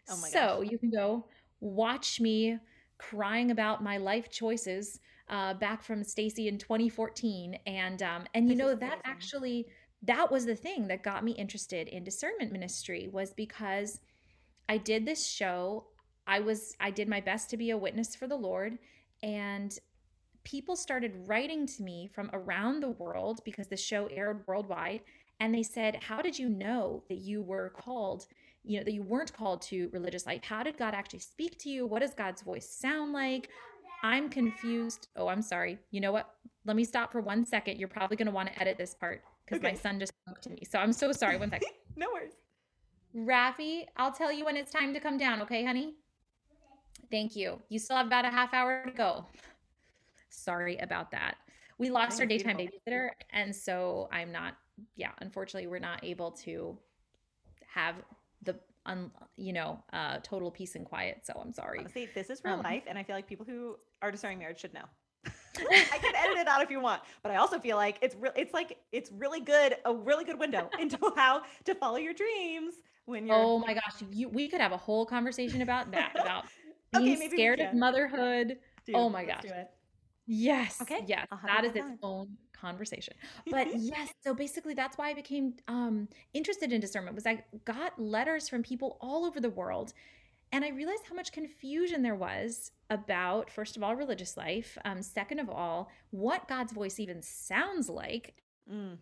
Oh 0.10 0.18
my 0.18 0.30
so 0.30 0.60
gosh. 0.62 0.72
you 0.72 0.78
can 0.78 0.92
go 0.92 1.25
watch 1.63 2.19
me 2.19 2.60
crying 2.98 3.51
about 3.51 3.83
my 3.83 3.98
life 3.98 4.30
choices 4.30 5.00
uh, 5.30 5.54
back 5.54 5.81
from 5.83 6.04
Stacy 6.04 6.48
in 6.48 6.57
2014, 6.57 7.57
and 7.65 8.04
um, 8.04 8.25
and 8.33 8.50
you 8.50 8.56
This 8.56 8.57
know 8.57 8.75
that 8.75 9.00
amazing. 9.00 9.01
actually 9.06 9.68
that 10.04 10.30
was 10.30 10.45
the 10.45 10.56
thing 10.56 10.88
that 10.89 11.01
got 11.01 11.24
me 11.24 11.31
interested 11.31 11.88
in 11.88 12.04
discernment 12.04 12.51
ministry 12.51 13.07
was 13.12 13.33
because 13.33 14.01
I 14.67 14.77
did 14.77 15.05
this 15.05 15.25
show. 15.25 15.86
I 16.27 16.41
was 16.41 16.75
I 16.79 16.91
did 16.91 17.08
my 17.08 17.22
best 17.22 17.50
to 17.51 17.58
be 17.58 17.72
a 17.72 17.77
witness 17.77 18.15
for 18.15 18.27
the 18.27 18.36
Lord, 18.36 18.77
and 19.24 19.77
people 20.43 20.75
started 20.75 21.13
writing 21.25 21.65
to 21.65 21.84
me 21.84 22.10
from 22.13 22.29
around 22.34 22.82
the 22.82 22.89
world 22.89 23.39
because 23.46 23.67
the 23.67 23.77
show 23.77 24.08
aired 24.08 24.43
worldwide 24.46 25.01
and 25.40 25.54
they 25.54 25.63
said 25.63 25.98
how 26.02 26.22
did 26.22 26.38
you 26.38 26.50
know 26.50 27.04
that 27.10 27.18
you 27.18 27.42
were 27.42 27.70
called 27.70 28.28
you 28.63 28.78
know 28.78 28.84
that 28.84 28.94
you 28.94 29.04
weren't 29.04 29.34
called 29.34 29.62
to 29.62 29.90
religious 29.92 30.25
life 30.25 30.42
how 30.44 30.63
did 30.63 30.78
god 30.78 30.94
actually 30.94 31.20
speak 31.20 31.58
to 31.58 31.70
you 31.70 31.86
what 31.86 32.02
does 32.02 32.13
god's 32.13 32.42
voice 32.42 32.68
sound 32.70 33.13
like 33.13 33.50
i'm 34.04 34.30
confused 34.30 35.08
oh 35.16 35.28
i'm 35.28 35.42
sorry 35.42 35.78
you 35.92 36.00
know 36.00 36.12
what 36.12 36.36
let 36.66 36.75
me 36.75 36.84
stop 36.84 37.12
for 37.12 37.22
one 37.22 37.46
second 37.46 37.78
you're 37.78 37.88
probably 37.88 38.18
going 38.18 38.28
to 38.28 38.32
want 38.32 38.48
to 38.48 38.62
edit 38.62 38.78
this 38.78 38.94
part 38.94 39.22
because 39.46 39.62
my 39.62 39.74
son 39.74 40.00
just 40.00 40.13
spoke 40.25 40.42
to 40.42 40.50
me 40.50 40.63
so 40.70 40.80
i'm 40.80 40.94
so 40.94 41.12
sorry 41.12 41.38
one 41.38 41.50
second 41.50 41.70
no 41.96 42.08
worries. 42.13 42.34
Rafi, 43.16 43.86
I'll 43.96 44.12
tell 44.12 44.32
you 44.32 44.46
when 44.46 44.58
it's 44.58 44.72
time 44.72 44.94
to 44.94 45.00
come 45.00 45.18
down, 45.18 45.42
okay, 45.44 45.63
honey? 45.63 45.94
Thank 47.12 47.36
you. 47.36 47.62
You 47.70 47.78
still 47.78 47.98
have 47.98 48.08
about 48.08 48.25
a 48.25 48.30
half 48.30 48.54
hour 48.54 48.84
to 48.86 48.92
go. 48.92 49.25
Sorry 50.30 50.78
about 50.78 51.12
that. 51.12 51.36
We 51.78 51.92
lost 51.92 52.20
our 52.20 52.25
daytime 52.25 52.58
babysitter, 52.58 53.10
and 53.32 53.56
so 53.56 54.10
I'm 54.12 54.32
not. 54.32 54.56
Yeah, 54.96 55.12
unfortunately, 55.20 55.68
we're 55.68 55.80
not 55.80 56.03
able 56.03 56.32
to 56.32 56.77
have 57.68 57.96
the 58.44 58.56
un, 58.86 59.12
you 59.38 59.53
know, 59.53 59.82
uh, 59.92 60.20
total 60.24 60.51
peace 60.51 60.75
and 60.75 60.86
quiet. 60.86 61.22
So 61.24 61.34
I'm 61.39 61.53
sorry. 61.53 61.80
Honestly, 61.80 62.10
this 62.13 62.30
is 62.30 62.42
real 62.44 62.56
Um, 62.56 62.63
life, 62.63 62.84
and 62.88 62.98
I 62.98 63.03
feel 63.03 63.15
like 63.15 63.27
people 63.27 63.46
who 63.46 63.77
are 64.01 64.12
discerning 64.12 64.39
marriage 64.39 64.60
should 64.60 64.74
know. 64.74 64.86
I 65.25 65.98
can 66.01 66.15
edit 66.15 66.38
it 66.38 66.48
out 66.48 66.62
if 66.62 66.70
you 66.70 66.80
want, 66.80 67.01
but 67.22 67.32
I 67.32 67.38
also 67.38 67.60
feel 67.60 67.77
like 67.77 67.98
it's 68.01 68.15
real. 68.15 68.34
It's 68.36 68.53
like 68.53 68.77
it's 68.92 69.12
really 69.12 69.39
good, 69.39 69.77
a 69.86 69.94
really 69.94 70.25
good 70.25 70.39
window 70.39 70.70
into 70.80 70.98
how 71.15 71.44
to 71.65 71.75
follow 71.75 71.98
your 71.98 72.13
dreams 72.13 72.74
when 73.06 73.25
you're. 73.27 73.36
Oh 73.36 73.60
my 73.60 73.74
gosh, 73.74 74.01
you 74.12 74.30
we 74.30 74.48
could 74.50 74.62
have 74.62 74.72
a 74.72 74.77
whole 74.77 75.06
conversation 75.06 75.62
about 75.62 75.92
that 75.92 76.12
about 76.20 76.46
Okay, 76.96 77.15
being 77.15 77.30
scared 77.30 77.60
of 77.60 77.74
motherhood. 77.74 78.58
Dude, 78.86 78.96
oh 78.96 79.10
my 79.10 79.24
let's 79.24 79.46
gosh. 79.46 79.51
Yes. 80.25 80.82
Okay, 80.82 81.03
Yes. 81.06 81.27
I'll 81.32 81.38
have 81.38 81.50
That 81.50 81.65
is 81.65 81.75
its 81.75 81.86
on. 81.86 82.00
own 82.01 82.38
conversation. 82.53 83.13
But 83.50 83.68
yes, 83.74 84.13
so 84.24 84.34
basically 84.34 84.74
that's 84.74 84.98
why 84.98 85.10
I 85.10 85.13
became 85.13 85.56
um 85.68 86.08
interested 86.34 86.72
in 86.72 86.80
discernment 86.80 87.15
was 87.15 87.25
I 87.25 87.44
got 87.65 88.00
letters 88.00 88.48
from 88.48 88.63
people 88.63 88.98
all 89.01 89.25
over 89.25 89.39
the 89.39 89.50
world 89.50 89.94
and 90.51 90.63
I 90.63 90.70
realized 90.70 91.03
how 91.10 91.15
much 91.15 91.32
confusion 91.32 92.03
there 92.03 92.15
was 92.15 92.72
about 92.89 93.50
first 93.50 93.75
of 93.77 93.84
all 93.84 93.96
religious 93.96 94.38
life, 94.38 94.77
um 94.86 95.01
second 95.01 95.39
of 95.39 95.50
all 95.50 95.89
what 96.12 96.48
God's 96.48 96.72
voice 96.74 97.00
even 97.00 97.22
sounds 97.22 97.89
like 97.89 98.36
Mm. 98.72 98.98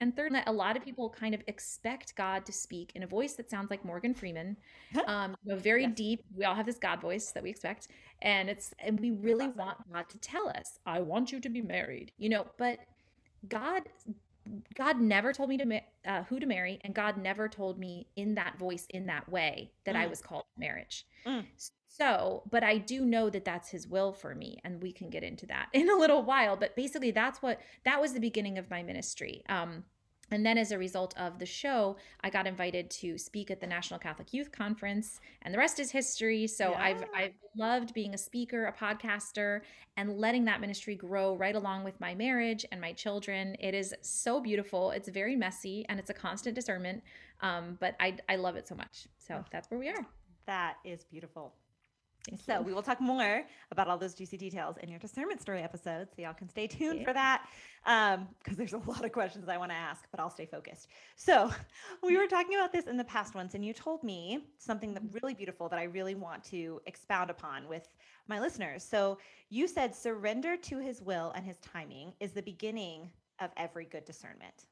And 0.00 0.14
third, 0.14 0.34
that 0.34 0.46
a 0.46 0.52
lot 0.52 0.76
of 0.76 0.84
people 0.84 1.08
kind 1.08 1.34
of 1.34 1.42
expect 1.46 2.14
God 2.16 2.44
to 2.46 2.52
speak 2.52 2.92
in 2.94 3.02
a 3.02 3.06
voice 3.06 3.32
that 3.34 3.48
sounds 3.48 3.70
like 3.70 3.84
Morgan 3.84 4.12
Freeman, 4.12 4.56
um, 5.06 5.34
you 5.42 5.54
know, 5.54 5.58
very 5.58 5.82
yes. 5.82 5.94
deep. 5.94 6.24
We 6.36 6.44
all 6.44 6.54
have 6.54 6.66
this 6.66 6.78
God 6.78 7.00
voice 7.00 7.30
that 7.32 7.42
we 7.42 7.50
expect, 7.50 7.88
and 8.20 8.48
it's 8.50 8.74
and 8.78 9.00
we 9.00 9.12
really 9.12 9.48
want 9.48 9.78
God 9.92 10.08
to 10.10 10.18
tell 10.18 10.48
us, 10.50 10.78
"I 10.84 11.00
want 11.00 11.32
you 11.32 11.40
to 11.40 11.48
be 11.48 11.62
married," 11.62 12.12
you 12.18 12.28
know. 12.28 12.46
But 12.58 12.80
God, 13.48 13.82
God 14.74 15.00
never 15.00 15.32
told 15.32 15.48
me 15.48 15.56
to 15.56 15.64
ma- 15.64 15.80
uh, 16.06 16.24
who 16.24 16.40
to 16.40 16.46
marry, 16.46 16.78
and 16.82 16.94
God 16.94 17.16
never 17.16 17.48
told 17.48 17.78
me 17.78 18.06
in 18.16 18.34
that 18.34 18.58
voice, 18.58 18.86
in 18.90 19.06
that 19.06 19.26
way, 19.30 19.72
that 19.86 19.94
mm. 19.94 20.00
I 20.00 20.06
was 20.08 20.20
called 20.20 20.44
marriage. 20.58 21.06
Mm. 21.26 21.44
So, 21.96 22.42
but 22.50 22.62
I 22.62 22.76
do 22.76 23.06
know 23.06 23.30
that 23.30 23.44
that's 23.44 23.70
his 23.70 23.86
will 23.88 24.12
for 24.12 24.34
me, 24.34 24.58
and 24.64 24.82
we 24.82 24.92
can 24.92 25.08
get 25.08 25.22
into 25.22 25.46
that 25.46 25.68
in 25.72 25.88
a 25.88 25.96
little 25.96 26.22
while. 26.22 26.56
But 26.56 26.76
basically, 26.76 27.10
that's 27.10 27.40
what 27.40 27.60
that 27.84 28.00
was 28.00 28.12
the 28.12 28.20
beginning 28.20 28.58
of 28.58 28.70
my 28.70 28.82
ministry. 28.82 29.42
Um, 29.48 29.84
and 30.30 30.44
then, 30.44 30.58
as 30.58 30.72
a 30.72 30.78
result 30.78 31.14
of 31.16 31.38
the 31.38 31.46
show, 31.46 31.96
I 32.20 32.30
got 32.30 32.46
invited 32.46 32.90
to 32.90 33.16
speak 33.16 33.50
at 33.50 33.60
the 33.60 33.66
National 33.66 33.98
Catholic 34.00 34.34
Youth 34.34 34.50
Conference, 34.52 35.20
and 35.42 35.54
the 35.54 35.58
rest 35.58 35.78
is 35.78 35.90
history. 35.90 36.46
So 36.48 36.72
yeah. 36.72 36.82
I've 36.82 37.04
I've 37.14 37.34
loved 37.56 37.94
being 37.94 38.12
a 38.12 38.18
speaker, 38.18 38.66
a 38.66 38.72
podcaster, 38.72 39.60
and 39.96 40.18
letting 40.18 40.44
that 40.46 40.60
ministry 40.60 40.96
grow 40.96 41.36
right 41.36 41.54
along 41.54 41.84
with 41.84 41.98
my 42.00 42.14
marriage 42.14 42.66
and 42.72 42.80
my 42.80 42.92
children. 42.92 43.56
It 43.60 43.74
is 43.74 43.94
so 44.02 44.40
beautiful. 44.40 44.90
It's 44.90 45.08
very 45.08 45.36
messy, 45.36 45.86
and 45.88 45.98
it's 45.98 46.10
a 46.10 46.14
constant 46.14 46.56
discernment. 46.56 47.02
Um, 47.40 47.78
but 47.80 47.94
I 48.00 48.16
I 48.28 48.36
love 48.36 48.56
it 48.56 48.68
so 48.68 48.74
much. 48.74 49.06
So 49.16 49.42
that's 49.50 49.70
where 49.70 49.78
we 49.80 49.88
are. 49.88 50.06
That 50.46 50.76
is 50.84 51.04
beautiful. 51.04 51.54
So 52.44 52.60
we 52.60 52.72
will 52.72 52.82
talk 52.82 53.00
more 53.00 53.44
about 53.70 53.88
all 53.88 53.98
those 53.98 54.14
juicy 54.14 54.36
details 54.36 54.76
in 54.82 54.88
your 54.88 54.98
discernment 54.98 55.40
story 55.40 55.62
episode. 55.62 56.08
So 56.14 56.22
y'all 56.22 56.34
can 56.34 56.48
stay 56.48 56.66
tuned 56.66 57.00
yeah. 57.00 57.04
for 57.04 57.12
that 57.12 57.46
because 57.84 58.18
um, 58.18 58.56
there's 58.56 58.72
a 58.72 58.78
lot 58.78 59.04
of 59.04 59.12
questions 59.12 59.48
I 59.48 59.56
want 59.56 59.70
to 59.70 59.76
ask, 59.76 60.04
but 60.10 60.18
I'll 60.18 60.30
stay 60.30 60.46
focused. 60.46 60.88
So 61.14 61.52
we 62.02 62.16
were 62.16 62.26
talking 62.26 62.56
about 62.56 62.72
this 62.72 62.86
in 62.86 62.96
the 62.96 63.04
past 63.04 63.34
once, 63.34 63.54
and 63.54 63.64
you 63.64 63.72
told 63.72 64.02
me 64.02 64.44
something 64.58 64.92
that 64.94 65.02
really 65.12 65.34
beautiful 65.34 65.68
that 65.68 65.78
I 65.78 65.84
really 65.84 66.14
want 66.14 66.42
to 66.44 66.80
expound 66.86 67.30
upon 67.30 67.68
with 67.68 67.94
my 68.26 68.40
listeners. 68.40 68.82
So 68.82 69.18
you 69.48 69.68
said 69.68 69.94
surrender 69.94 70.56
to 70.56 70.78
His 70.78 71.00
will 71.00 71.32
and 71.36 71.44
His 71.44 71.58
timing 71.58 72.12
is 72.20 72.32
the 72.32 72.42
beginning 72.42 73.10
of 73.40 73.50
every 73.56 73.84
good 73.84 74.04
discernment. 74.04 74.66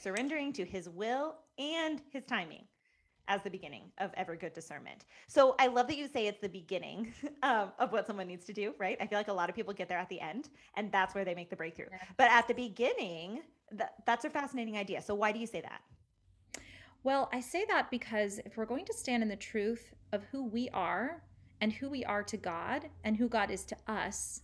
Surrendering 0.00 0.52
to 0.54 0.64
His 0.64 0.88
will 0.88 1.36
and 1.58 2.00
His 2.10 2.24
timing 2.24 2.64
as 3.28 3.42
the 3.42 3.50
beginning 3.50 3.82
of 3.98 4.10
every 4.16 4.36
good 4.36 4.52
discernment. 4.52 5.04
So 5.28 5.54
I 5.58 5.68
love 5.68 5.86
that 5.88 5.96
you 5.96 6.08
say 6.08 6.26
it's 6.26 6.40
the 6.40 6.48
beginning 6.48 7.12
um, 7.42 7.70
of 7.78 7.92
what 7.92 8.06
someone 8.06 8.26
needs 8.26 8.44
to 8.46 8.52
do, 8.52 8.74
right? 8.78 8.96
I 9.00 9.06
feel 9.06 9.18
like 9.18 9.28
a 9.28 9.32
lot 9.32 9.48
of 9.48 9.54
people 9.54 9.72
get 9.72 9.88
there 9.88 9.98
at 9.98 10.08
the 10.08 10.20
end 10.20 10.48
and 10.76 10.90
that's 10.90 11.14
where 11.14 11.24
they 11.24 11.34
make 11.34 11.50
the 11.50 11.56
breakthrough. 11.56 11.86
Yeah. 11.90 11.98
But 12.16 12.30
at 12.30 12.48
the 12.48 12.54
beginning, 12.54 13.42
th- 13.70 13.90
that's 14.06 14.24
a 14.24 14.30
fascinating 14.30 14.76
idea. 14.76 15.02
So 15.02 15.14
why 15.14 15.30
do 15.30 15.38
you 15.38 15.46
say 15.46 15.60
that? 15.60 15.82
Well, 17.04 17.28
I 17.32 17.40
say 17.40 17.64
that 17.68 17.90
because 17.90 18.40
if 18.44 18.56
we're 18.56 18.66
going 18.66 18.84
to 18.86 18.92
stand 18.94 19.22
in 19.22 19.28
the 19.28 19.36
truth 19.36 19.94
of 20.12 20.24
who 20.24 20.44
we 20.44 20.68
are 20.70 21.22
and 21.60 21.72
who 21.72 21.88
we 21.88 22.04
are 22.04 22.22
to 22.24 22.36
God 22.36 22.88
and 23.04 23.16
who 23.16 23.28
God 23.28 23.50
is 23.50 23.64
to 23.66 23.76
us, 23.86 24.42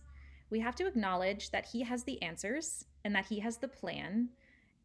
we 0.49 0.59
have 0.59 0.75
to 0.75 0.87
acknowledge 0.87 1.51
that 1.51 1.65
He 1.65 1.83
has 1.83 2.03
the 2.03 2.21
answers 2.21 2.85
and 3.03 3.13
that 3.15 3.25
He 3.25 3.39
has 3.39 3.57
the 3.57 3.67
plan 3.67 4.29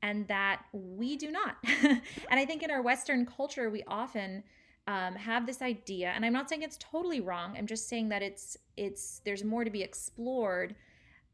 and 0.03 0.27
that 0.29 0.63
we 0.73 1.17
do 1.17 1.31
not. 1.31 1.57
and 1.83 2.01
I 2.31 2.45
think 2.45 2.63
in 2.63 2.71
our 2.71 2.83
Western 2.83 3.27
culture, 3.27 3.71
we 3.71 3.83
often 3.87 4.43
um, 4.87 5.15
have 5.15 5.47
this 5.47 5.63
idea, 5.63 6.13
and 6.15 6.25
I'm 6.25 6.33
not 6.33 6.49
saying 6.49 6.63
it's 6.63 6.79
totally 6.79 7.21
wrong. 7.21 7.55
I'm 7.57 7.67
just 7.67 7.89
saying 7.89 8.09
that 8.09 8.23
it's 8.23 8.57
it's 8.77 9.21
there's 9.25 9.45
more 9.45 9.65
to 9.65 9.71
be 9.71 9.83
explored 9.83 10.75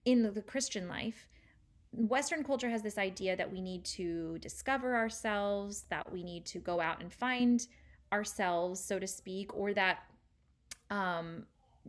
in 0.04 0.22
the, 0.22 0.30
the 0.30 0.42
Christian 0.42 0.88
life. 0.88 1.28
Western 1.92 2.44
culture 2.44 2.68
has 2.68 2.82
this 2.82 2.98
idea 2.98 3.36
that 3.36 3.50
we 3.50 3.60
need 3.60 3.84
to 3.84 4.38
discover 4.38 4.94
ourselves, 4.94 5.84
that 5.88 6.12
we 6.12 6.22
need 6.22 6.44
to 6.46 6.58
go 6.58 6.80
out 6.80 7.00
and 7.00 7.12
find 7.12 7.66
ourselves, 8.12 8.80
so 8.80 8.98
to 8.98 9.06
speak, 9.06 9.56
or 9.56 9.72
that 9.72 10.00
um, 10.90 11.44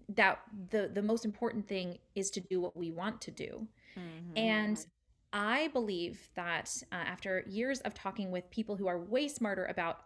that 0.10 0.40
the 0.70 0.90
the 0.94 1.02
most 1.02 1.26
important 1.26 1.68
thing 1.68 1.98
is 2.16 2.30
to 2.32 2.40
do 2.40 2.62
what 2.62 2.78
we 2.78 2.92
want 2.92 3.20
to 3.22 3.32
do. 3.32 3.68
Mm-hmm. 3.98 4.38
And 4.38 4.86
I 5.34 5.70
believe 5.70 6.30
that 6.36 6.72
uh, 6.92 6.96
after 6.96 7.44
years 7.48 7.80
of 7.82 7.94
talking 7.94 8.32
with 8.32 8.50
people 8.50 8.76
who 8.76 8.88
are 8.88 8.98
way 8.98 9.28
smarter 9.28 9.66
about 9.66 10.04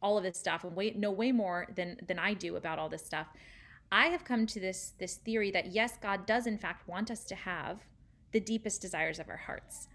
all 0.00 0.16
of 0.16 0.24
this 0.24 0.38
stuff 0.38 0.64
and 0.64 0.74
way 0.74 0.90
know 0.90 1.10
way 1.10 1.32
more 1.32 1.66
than 1.74 1.98
than 2.06 2.18
I 2.18 2.34
do 2.34 2.56
about 2.56 2.78
all 2.78 2.88
this 2.88 3.04
stuff, 3.04 3.28
I 3.92 4.06
have 4.06 4.24
come 4.24 4.46
to 4.46 4.60
this 4.60 4.94
this 4.98 5.16
theory 5.16 5.50
that 5.50 5.66
yes, 5.66 5.98
God 6.00 6.26
does 6.26 6.46
in 6.46 6.58
fact 6.58 6.88
want 6.88 7.10
us 7.10 7.24
to 7.24 7.34
have 7.34 7.80
the 8.32 8.40
deepest 8.40 8.80
desires 8.80 9.18
of 9.18 9.28
our 9.28 9.36
hearts. 9.36 9.88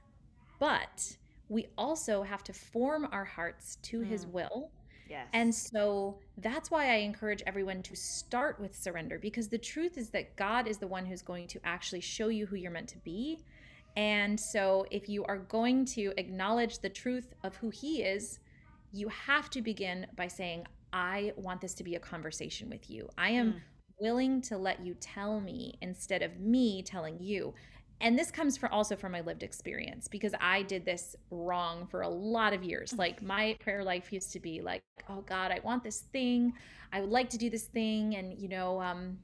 But 0.60 1.18
we 1.50 1.68
also 1.78 2.24
have 2.24 2.44
to 2.46 2.54
form 2.54 3.08
our 3.12 3.26
hearts 3.26 3.78
to 3.84 4.00
mm. 4.00 4.08
his 4.08 4.26
will. 4.26 4.72
Yes. 5.10 5.28
And 5.34 5.54
so 5.54 6.18
that's 6.38 6.72
why 6.72 6.92
I 6.92 6.96
encourage 6.98 7.44
everyone 7.46 7.84
to 7.84 7.96
start 7.96 8.60
with 8.60 8.76
surrender 8.76 9.20
because 9.20 9.50
the 9.50 9.58
truth 9.58 9.98
is 9.98 10.10
that 10.12 10.36
God 10.38 10.68
is 10.68 10.78
the 10.78 10.88
one 10.88 11.06
who's 11.06 11.22
going 11.22 11.48
to 11.48 11.60
actually 11.64 12.00
show 12.00 12.30
you 12.30 12.46
who 12.46 12.56
you're 12.56 12.72
meant 12.72 12.88
to 12.90 12.98
be 13.00 13.40
and 13.96 14.40
so, 14.40 14.86
if 14.90 15.08
you 15.08 15.24
are 15.26 15.38
going 15.38 15.86
to 15.86 16.14
acknowledge 16.18 16.80
the 16.80 16.90
truth 16.90 17.34
of 17.44 17.56
who 17.58 17.70
he 17.70 18.02
is, 18.02 18.40
you 18.92 19.08
have 19.10 19.50
to 19.52 19.62
begin 19.62 20.08
by 20.16 20.28
saying, 20.28 20.66
I 20.92 21.34
want 21.36 21.62
this 21.62 21.74
to 21.76 21.84
be 21.84 21.96
a 21.96 22.00
conversation 22.00 22.70
with 22.70 22.90
you. 22.90 23.10
I 23.18 23.30
am 23.30 23.54
mm. 23.54 23.62
willing 24.00 24.42
to 24.44 24.58
let 24.58 24.84
you 24.86 24.96
tell 24.96 25.42
me 25.42 25.78
instead 25.82 26.22
of 26.22 26.40
me 26.40 26.82
telling 26.84 27.20
you. 27.20 27.54
And 28.02 28.18
this 28.18 28.32
comes 28.32 28.58
from 28.58 28.72
also 28.72 28.96
from 28.96 29.12
my 29.14 29.22
lived 29.22 29.44
experience 29.44 30.08
because 30.08 30.34
I 30.42 30.64
did 30.64 30.86
this 30.86 31.16
wrong 31.32 31.88
for 31.88 32.02
a 32.02 32.10
lot 32.10 32.54
of 32.54 32.64
years. 32.64 32.94
Like 33.04 33.22
my 33.22 33.56
prayer 33.60 33.84
life 33.84 34.12
used 34.12 34.32
to 34.34 34.40
be 34.40 34.62
like, 34.62 34.84
oh 35.10 35.22
God, 35.22 35.52
I 35.52 35.60
want 35.64 35.84
this 35.84 36.02
thing. 36.12 36.54
I 36.92 37.02
would 37.02 37.10
like 37.10 37.30
to 37.32 37.38
do 37.38 37.50
this 37.50 37.66
thing. 37.66 38.16
And, 38.16 38.40
you 38.40 38.50
know, 38.50 38.82
um, 38.82 39.18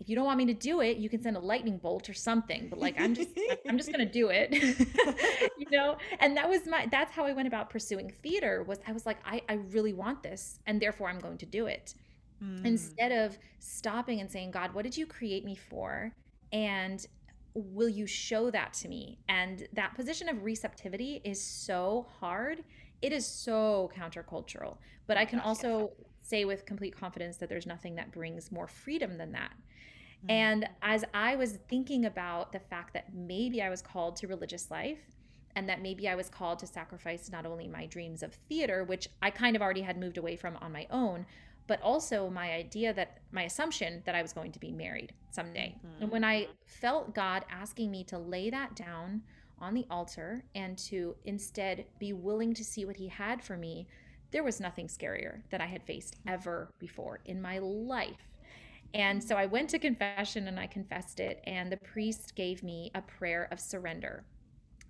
if 0.00 0.08
you 0.08 0.16
don't 0.16 0.24
want 0.24 0.38
me 0.38 0.46
to 0.46 0.54
do 0.54 0.80
it, 0.80 0.96
you 0.96 1.08
can 1.08 1.22
send 1.22 1.36
a 1.36 1.40
lightning 1.40 1.78
bolt 1.78 2.08
or 2.08 2.14
something. 2.14 2.68
But 2.68 2.78
like, 2.78 3.00
I'm 3.00 3.14
just, 3.14 3.30
I'm 3.68 3.78
just 3.78 3.90
gonna 3.90 4.04
do 4.04 4.28
it, 4.30 4.52
you 5.58 5.66
know. 5.70 5.96
And 6.20 6.36
that 6.36 6.48
was 6.48 6.66
my, 6.66 6.86
that's 6.90 7.12
how 7.12 7.24
I 7.24 7.32
went 7.32 7.48
about 7.48 7.70
pursuing 7.70 8.12
theater. 8.22 8.64
Was 8.64 8.80
I 8.86 8.92
was 8.92 9.06
like, 9.06 9.18
I, 9.24 9.42
I 9.48 9.54
really 9.54 9.92
want 9.92 10.22
this, 10.22 10.58
and 10.66 10.80
therefore 10.80 11.08
I'm 11.08 11.20
going 11.20 11.38
to 11.38 11.46
do 11.46 11.66
it. 11.66 11.94
Mm. 12.42 12.64
Instead 12.64 13.12
of 13.12 13.38
stopping 13.60 14.20
and 14.20 14.30
saying, 14.30 14.50
God, 14.50 14.74
what 14.74 14.82
did 14.82 14.96
you 14.96 15.06
create 15.06 15.44
me 15.44 15.54
for? 15.54 16.12
And 16.52 17.04
will 17.54 17.88
you 17.88 18.06
show 18.06 18.50
that 18.50 18.72
to 18.74 18.88
me? 18.88 19.18
And 19.28 19.66
that 19.72 19.94
position 19.94 20.28
of 20.28 20.42
receptivity 20.44 21.20
is 21.24 21.42
so 21.42 22.06
hard. 22.20 22.64
It 23.00 23.12
is 23.12 23.26
so 23.26 23.90
countercultural. 23.96 24.76
But 25.06 25.16
I 25.16 25.24
can 25.24 25.40
also 25.40 25.92
say 26.22 26.44
with 26.44 26.64
complete 26.64 26.96
confidence 26.96 27.36
that 27.36 27.48
there's 27.48 27.66
nothing 27.66 27.94
that 27.96 28.10
brings 28.10 28.50
more 28.50 28.66
freedom 28.66 29.18
than 29.18 29.32
that. 29.32 29.52
Mm-hmm. 30.24 30.30
And 30.30 30.68
as 30.82 31.04
I 31.12 31.36
was 31.36 31.58
thinking 31.68 32.06
about 32.06 32.52
the 32.52 32.60
fact 32.60 32.94
that 32.94 33.14
maybe 33.14 33.62
I 33.62 33.68
was 33.68 33.82
called 33.82 34.16
to 34.16 34.26
religious 34.26 34.70
life 34.70 34.98
and 35.56 35.68
that 35.68 35.82
maybe 35.82 36.08
I 36.08 36.14
was 36.14 36.28
called 36.28 36.58
to 36.60 36.66
sacrifice 36.66 37.30
not 37.30 37.46
only 37.46 37.68
my 37.68 37.86
dreams 37.86 38.22
of 38.22 38.34
theater, 38.48 38.84
which 38.84 39.08
I 39.22 39.30
kind 39.30 39.54
of 39.54 39.62
already 39.62 39.82
had 39.82 39.98
moved 39.98 40.18
away 40.18 40.36
from 40.36 40.56
on 40.56 40.72
my 40.72 40.86
own, 40.90 41.26
but 41.66 41.80
also 41.80 42.28
my 42.28 42.52
idea 42.52 42.92
that 42.92 43.18
my 43.32 43.42
assumption 43.42 44.02
that 44.04 44.14
I 44.14 44.22
was 44.22 44.32
going 44.32 44.52
to 44.52 44.58
be 44.58 44.70
married 44.70 45.12
someday. 45.30 45.76
Mm-hmm. 45.78 46.02
And 46.02 46.12
when 46.12 46.24
I 46.24 46.48
felt 46.66 47.14
God 47.14 47.44
asking 47.50 47.90
me 47.90 48.04
to 48.04 48.18
lay 48.18 48.50
that 48.50 48.74
down 48.74 49.22
on 49.58 49.74
the 49.74 49.86
altar 49.88 50.44
and 50.54 50.76
to 50.78 51.14
instead 51.24 51.86
be 51.98 52.12
willing 52.12 52.52
to 52.54 52.64
see 52.64 52.84
what 52.84 52.96
He 52.96 53.08
had 53.08 53.42
for 53.42 53.56
me, 53.56 53.86
there 54.30 54.42
was 54.42 54.60
nothing 54.60 54.88
scarier 54.88 55.42
that 55.50 55.60
I 55.60 55.66
had 55.66 55.82
faced 55.84 56.16
ever 56.26 56.68
before 56.80 57.20
in 57.24 57.40
my 57.40 57.58
life. 57.58 58.33
And 58.94 59.22
so 59.22 59.34
I 59.34 59.46
went 59.46 59.68
to 59.70 59.78
confession 59.80 60.46
and 60.46 60.58
I 60.58 60.68
confessed 60.68 61.18
it, 61.18 61.42
and 61.44 61.70
the 61.70 61.76
priest 61.78 62.36
gave 62.36 62.62
me 62.62 62.92
a 62.94 63.02
prayer 63.02 63.48
of 63.50 63.58
surrender. 63.58 64.24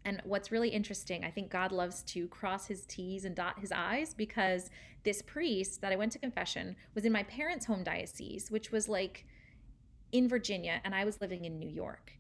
And 0.05 0.21
what's 0.25 0.53
really 0.53 0.69
interesting, 0.69 1.25
I 1.25 1.31
think 1.31 1.51
God 1.51 1.73
loves 1.73 2.03
to 2.03 2.29
cross 2.29 2.67
his 2.67 2.85
T's 2.85 3.25
and 3.25 3.35
dot 3.35 3.59
his 3.59 3.73
I's 3.73 4.13
because 4.13 4.69
this 5.03 5.23
priest 5.23 5.81
that 5.81 5.91
I 5.91 5.97
went 5.97 6.13
to 6.13 6.19
confession 6.19 6.77
was 6.95 7.07
in 7.07 7.13
my 7.13 7.23
parents' 7.23 7.65
home 7.65 7.83
diocese, 7.83 8.51
which 8.51 8.71
was 8.71 8.91
like 8.91 9.25
in 10.13 10.29
Virginia, 10.29 10.83
and 10.85 10.95
I 10.95 11.07
was 11.07 11.23
living 11.23 11.47
in 11.47 11.59
New 11.59 11.71
York. 11.71 12.13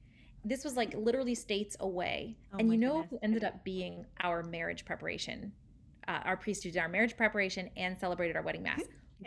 This 0.42 0.64
was 0.64 0.76
like 0.78 0.94
literally 0.94 1.34
states 1.34 1.76
away. 1.80 2.38
Oh 2.54 2.58
and 2.58 2.72
you 2.72 2.78
know 2.78 3.02
goodness. 3.02 3.10
who 3.10 3.18
ended 3.22 3.44
up 3.44 3.62
being 3.62 4.06
our 4.22 4.42
marriage 4.42 4.86
preparation? 4.86 5.52
Uh, 6.08 6.20
our 6.24 6.36
priest 6.38 6.64
who 6.64 6.70
did 6.70 6.78
our 6.78 6.88
marriage 6.88 7.16
preparation 7.16 7.68
and 7.76 7.98
celebrated 7.98 8.36
our 8.36 8.42
wedding 8.42 8.62
mass 8.62 8.82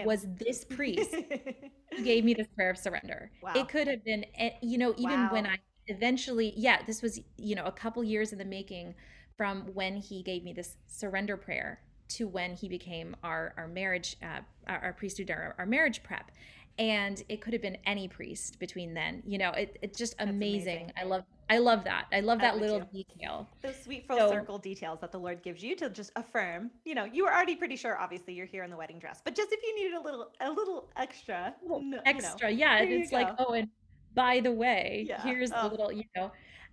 was 0.06 0.26
this 0.38 0.64
priest 0.64 1.16
who 1.96 2.04
gave 2.04 2.24
me 2.24 2.34
this 2.34 2.48
prayer 2.56 2.70
of 2.70 2.78
surrender. 2.78 3.32
Wow. 3.42 3.54
It 3.56 3.68
could 3.70 3.88
have 3.88 4.04
been, 4.04 4.26
eh, 4.38 4.52
you 4.62 4.78
know, 4.78 4.94
even 4.98 5.22
wow. 5.22 5.30
when 5.32 5.46
I 5.48 5.58
eventually, 5.88 6.54
yeah, 6.56 6.82
this 6.86 7.02
was, 7.02 7.20
you 7.38 7.56
know, 7.56 7.66
a 7.66 7.72
couple 7.72 8.04
years 8.04 8.32
in 8.32 8.38
the 8.38 8.46
making 8.46 8.96
from 9.38 9.62
when 9.74 9.98
he 9.98 10.24
gave 10.24 10.44
me 10.44 10.54
this 10.54 10.78
surrender 10.88 11.38
prayer 11.38 11.80
to 12.10 12.28
when 12.28 12.54
he 12.56 12.70
became 12.70 13.16
our 13.24 13.54
our 13.58 13.68
marriage 13.68 14.18
uh, 14.24 14.40
our, 14.68 14.80
our 14.80 14.94
priest 14.94 15.18
who 15.18 15.26
did 15.26 15.34
our, 15.34 15.56
our 15.58 15.66
marriage 15.66 16.02
prep 16.04 16.32
and 16.80 17.24
it 17.28 17.42
could 17.42 17.54
have 17.54 17.62
been 17.62 17.78
any 17.86 18.08
priest 18.08 18.60
between 18.60 18.94
then 18.94 19.22
you 19.26 19.38
know 19.38 19.52
it, 19.52 19.78
it's 19.82 19.98
just 19.98 20.16
amazing. 20.20 20.78
amazing. 20.78 20.94
i 20.98 21.04
love 21.04 21.24
I 21.50 21.60
love 21.60 21.84
that. 21.86 22.08
I 22.12 22.20
love 22.20 22.40
that 22.40 22.54
would 22.56 22.62
little 22.62 22.82
too. 22.82 23.04
detail. 23.04 23.48
Those 23.62 23.82
sweet 23.82 24.06
full 24.08 24.18
So- 24.18 24.30
circle 24.32 24.58
details 24.58 25.00
that 25.00 25.12
the 25.12 25.20
Lord 25.20 25.42
gives 25.44 25.64
you 25.64 25.76
to 25.78 25.90
just 25.90 26.12
affirm. 26.16 26.72
You 26.84 26.94
know, 26.96 27.06
you 27.06 27.24
were 27.24 27.34
already 27.34 27.56
pretty 27.56 27.76
sure. 27.78 27.98
Obviously, 27.98 28.34
you're 28.34 28.46
here 28.46 28.64
in 28.64 28.70
the 28.70 28.76
wedding 28.78 29.00
dress, 29.00 29.22
but 29.24 29.34
just 29.36 29.52
if 29.54 29.60
you 29.64 29.76
needed 29.76 29.94
a 29.94 30.02
little, 30.02 30.32
a 30.42 30.52
little 30.52 30.90
extra, 30.98 31.56
Little 31.62 31.80
no- 31.82 31.86
you 31.86 31.96
know. 31.96 32.02
Extra. 32.06 32.50
yeah. 32.52 32.80
It's 32.80 33.12
like, 33.14 33.30
oh, 33.40 33.54
and 33.54 33.70
by 34.14 34.40
the 34.42 34.52
way, 34.52 35.06
Yeah. 35.08 35.22
here's 35.22 35.52
Oh. 35.54 35.64
the 35.64 35.70
little, 35.70 35.92
you 35.92 36.04
know, 36.16 36.32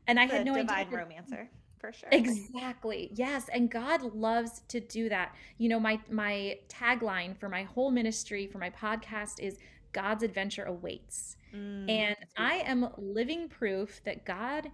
and 0.09 0.19
I 0.19 0.27
the 0.27 0.37
had 0.39 0.45
no 0.47 0.53
idea. 0.53 0.65
divine 0.65 0.91
that- 0.91 0.97
romancer 0.97 1.51
for 1.79 1.93
sure. 1.93 2.09
Exactly. 2.11 3.11
Yes, 3.15 3.49
and 3.51 3.71
God 3.71 4.03
loves 4.15 4.61
to 4.69 4.81
do 4.81 5.09
that. 5.11 5.35
You 5.59 5.69
know, 5.69 5.79
my 5.79 6.01
my 6.11 6.59
tagline 6.69 7.37
for 7.37 7.49
my 7.49 7.63
whole 7.63 7.91
ministry, 7.91 8.47
for 8.47 8.59
my 8.59 8.71
podcast 8.71 9.39
is 9.41 9.59
God's 9.95 10.25
adventure 10.25 10.65
awaits. 10.65 11.37
Mm, 11.55 11.89
And 11.89 12.17
I 12.37 12.57
am 12.67 12.89
living 12.99 13.49
proof 13.49 14.03
that 14.05 14.27
God 14.27 14.71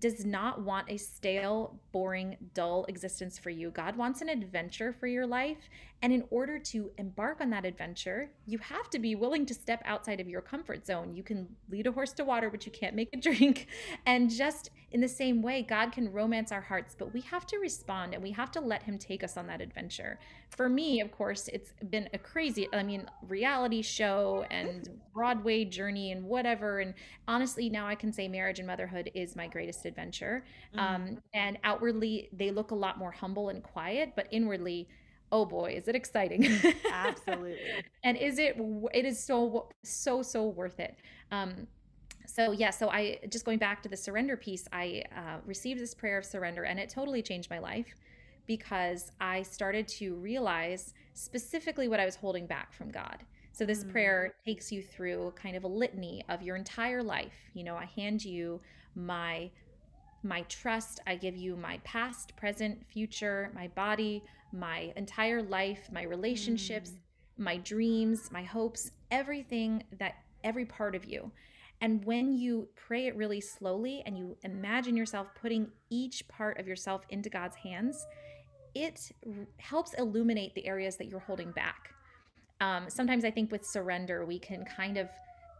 does 0.00 0.24
not 0.24 0.62
want 0.62 0.90
a 0.90 0.96
stale, 0.96 1.78
boring, 1.92 2.36
dull 2.54 2.84
existence 2.86 3.38
for 3.38 3.50
you. 3.50 3.70
God 3.70 3.96
wants 3.96 4.20
an 4.22 4.28
adventure 4.28 4.92
for 4.92 5.06
your 5.06 5.26
life. 5.26 5.68
And 6.02 6.12
in 6.12 6.24
order 6.30 6.58
to 6.58 6.90
embark 6.98 7.40
on 7.40 7.50
that 7.50 7.64
adventure, 7.64 8.30
you 8.46 8.58
have 8.58 8.90
to 8.90 8.98
be 8.98 9.14
willing 9.14 9.46
to 9.46 9.54
step 9.54 9.82
outside 9.84 10.20
of 10.20 10.28
your 10.28 10.40
comfort 10.40 10.86
zone. 10.86 11.14
You 11.14 11.22
can 11.22 11.48
lead 11.70 11.86
a 11.86 11.92
horse 11.92 12.12
to 12.14 12.24
water, 12.24 12.50
but 12.50 12.66
you 12.66 12.72
can't 12.72 12.94
make 12.94 13.08
it 13.12 13.22
drink. 13.22 13.68
And 14.04 14.30
just 14.30 14.70
in 14.90 15.00
the 15.00 15.08
same 15.08 15.42
way, 15.42 15.62
God 15.62 15.92
can 15.92 16.12
romance 16.12 16.52
our 16.52 16.60
hearts, 16.60 16.94
but 16.98 17.12
we 17.14 17.20
have 17.22 17.46
to 17.46 17.58
respond 17.58 18.14
and 18.14 18.22
we 18.22 18.32
have 18.32 18.50
to 18.52 18.60
let 18.60 18.82
Him 18.82 18.98
take 18.98 19.24
us 19.24 19.36
on 19.36 19.46
that 19.46 19.60
adventure. 19.60 20.18
For 20.50 20.68
me, 20.68 21.00
of 21.00 21.10
course, 21.10 21.48
it's 21.48 21.72
been 21.88 22.08
a 22.12 22.18
crazy, 22.18 22.68
I 22.72 22.82
mean, 22.82 23.08
reality 23.26 23.82
show 23.82 24.44
and 24.50 24.88
Broadway 25.14 25.64
journey 25.64 26.12
and 26.12 26.24
whatever. 26.24 26.80
And 26.80 26.94
honestly, 27.28 27.70
now 27.70 27.86
I 27.86 27.94
can 27.94 28.12
say 28.12 28.28
marriage 28.28 28.58
and 28.58 28.66
motherhood 28.66 29.10
is 29.14 29.36
my 29.36 29.46
greatest 29.46 29.84
adventure. 29.86 30.44
Mhm. 30.74 30.78
Um, 30.80 31.18
and 31.32 31.58
outwardly, 31.64 32.28
they 32.32 32.50
look 32.50 32.72
a 32.72 32.74
lot 32.74 32.98
more 32.98 33.12
humble 33.12 33.48
and 33.48 33.62
quiet, 33.62 34.12
but 34.16 34.26
inwardly, 34.30 34.88
oh 35.32 35.44
boy, 35.46 35.72
is 35.76 35.88
it 35.88 35.94
exciting! 35.94 36.46
Absolutely. 36.92 37.58
and 38.04 38.16
is 38.16 38.38
it? 38.38 38.56
It 38.92 39.04
is 39.04 39.22
so 39.22 39.68
so 39.84 40.22
so 40.22 40.46
worth 40.48 40.80
it. 40.80 40.96
Um, 41.30 41.66
so 42.26 42.52
yeah, 42.52 42.70
so 42.70 42.88
I 42.88 43.20
just 43.30 43.44
going 43.44 43.58
back 43.58 43.82
to 43.84 43.88
the 43.88 43.96
surrender 43.96 44.36
piece. 44.36 44.66
I 44.72 45.04
uh, 45.16 45.38
received 45.46 45.80
this 45.80 45.94
prayer 45.94 46.18
of 46.18 46.24
surrender, 46.24 46.64
and 46.64 46.78
it 46.80 46.88
totally 46.88 47.22
changed 47.22 47.50
my 47.50 47.58
life 47.58 47.94
because 48.46 49.10
I 49.20 49.42
started 49.42 49.88
to 49.88 50.14
realize 50.16 50.92
specifically 51.14 51.88
what 51.88 52.00
I 52.00 52.04
was 52.04 52.16
holding 52.16 52.46
back 52.46 52.72
from 52.72 52.90
God. 52.90 53.24
So 53.54 53.64
this 53.64 53.84
Mm. 53.84 53.92
prayer 53.92 54.34
takes 54.44 54.72
you 54.72 54.82
through 54.82 55.32
kind 55.36 55.54
of 55.56 55.62
a 55.62 55.68
litany 55.68 56.24
of 56.28 56.42
your 56.42 56.56
entire 56.56 57.04
life. 57.04 57.50
You 57.54 57.62
know, 57.62 57.76
I 57.76 57.84
hand 57.84 58.24
you 58.24 58.60
my 58.96 59.50
my 60.24 60.40
trust, 60.48 61.00
I 61.06 61.16
give 61.16 61.36
you 61.36 61.54
my 61.54 61.78
past, 61.84 62.34
present, 62.34 62.84
future, 62.86 63.52
my 63.54 63.68
body, 63.68 64.24
my 64.52 64.92
entire 64.96 65.42
life, 65.42 65.88
my 65.92 66.02
relationships, 66.02 66.92
my 67.36 67.58
dreams, 67.58 68.30
my 68.32 68.42
hopes, 68.42 68.90
everything 69.10 69.84
that 69.98 70.14
every 70.42 70.64
part 70.64 70.94
of 70.94 71.04
you. 71.04 71.30
And 71.80 72.04
when 72.06 72.32
you 72.32 72.68
pray 72.74 73.06
it 73.06 73.14
really 73.16 73.40
slowly 73.42 74.02
and 74.06 74.18
you 74.18 74.36
imagine 74.42 74.96
yourself 74.96 75.28
putting 75.40 75.70
each 75.90 76.26
part 76.26 76.58
of 76.58 76.66
yourself 76.66 77.02
into 77.10 77.28
God's 77.28 77.56
hands, 77.56 78.06
it 78.74 79.12
r- 79.26 79.46
helps 79.58 79.92
illuminate 79.94 80.54
the 80.54 80.66
areas 80.66 80.96
that 80.96 81.06
you're 81.06 81.20
holding 81.20 81.52
back. 81.52 81.93
Um, 82.64 82.88
sometimes 82.88 83.24
I 83.24 83.30
think 83.30 83.52
with 83.52 83.66
surrender, 83.66 84.24
we 84.24 84.38
can 84.38 84.64
kind 84.64 84.96
of 84.96 85.08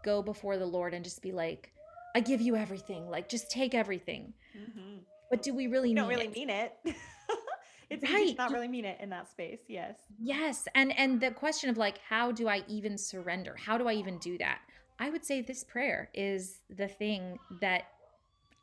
go 0.02 0.22
before 0.22 0.56
the 0.56 0.64
Lord 0.66 0.94
and 0.94 1.04
just 1.04 1.20
be 1.22 1.32
like, 1.32 1.70
I 2.14 2.20
give 2.20 2.40
you 2.40 2.56
everything, 2.56 3.10
like 3.10 3.28
just 3.28 3.50
take 3.50 3.74
everything. 3.74 4.32
Mhm. 4.56 5.00
But 5.30 5.42
do 5.42 5.52
we 5.54 5.66
really 5.66 5.90
You 5.90 5.96
mean 5.96 6.02
don't 6.04 6.08
really 6.10 6.26
it? 6.26 6.34
mean 6.34 6.50
it. 6.50 6.72
it's 7.90 8.02
Right. 8.10 8.34
not 8.38 8.52
really 8.52 8.68
mean 8.68 8.84
it 8.84 8.98
in 9.00 9.10
that 9.10 9.28
space. 9.30 9.60
Yes. 9.68 9.96
Yes, 10.18 10.66
and 10.74 10.96
and 10.98 11.20
the 11.20 11.30
question 11.32 11.68
of 11.70 11.76
like 11.76 11.98
how 12.08 12.32
do 12.32 12.48
I 12.48 12.62
even 12.68 12.96
surrender? 12.96 13.54
How 13.58 13.76
do 13.76 13.86
I 13.88 13.94
even 13.94 14.18
do 14.18 14.38
that? 14.38 14.60
I 14.98 15.10
would 15.10 15.24
say 15.24 15.40
this 15.42 15.64
prayer 15.64 16.08
is 16.14 16.60
the 16.70 16.86
thing 16.88 17.38
that 17.60 17.82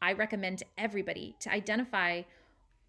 I 0.02 0.14
recommend 0.14 0.60
to 0.60 0.66
everybody 0.78 1.36
to 1.42 1.52
identify 1.52 2.22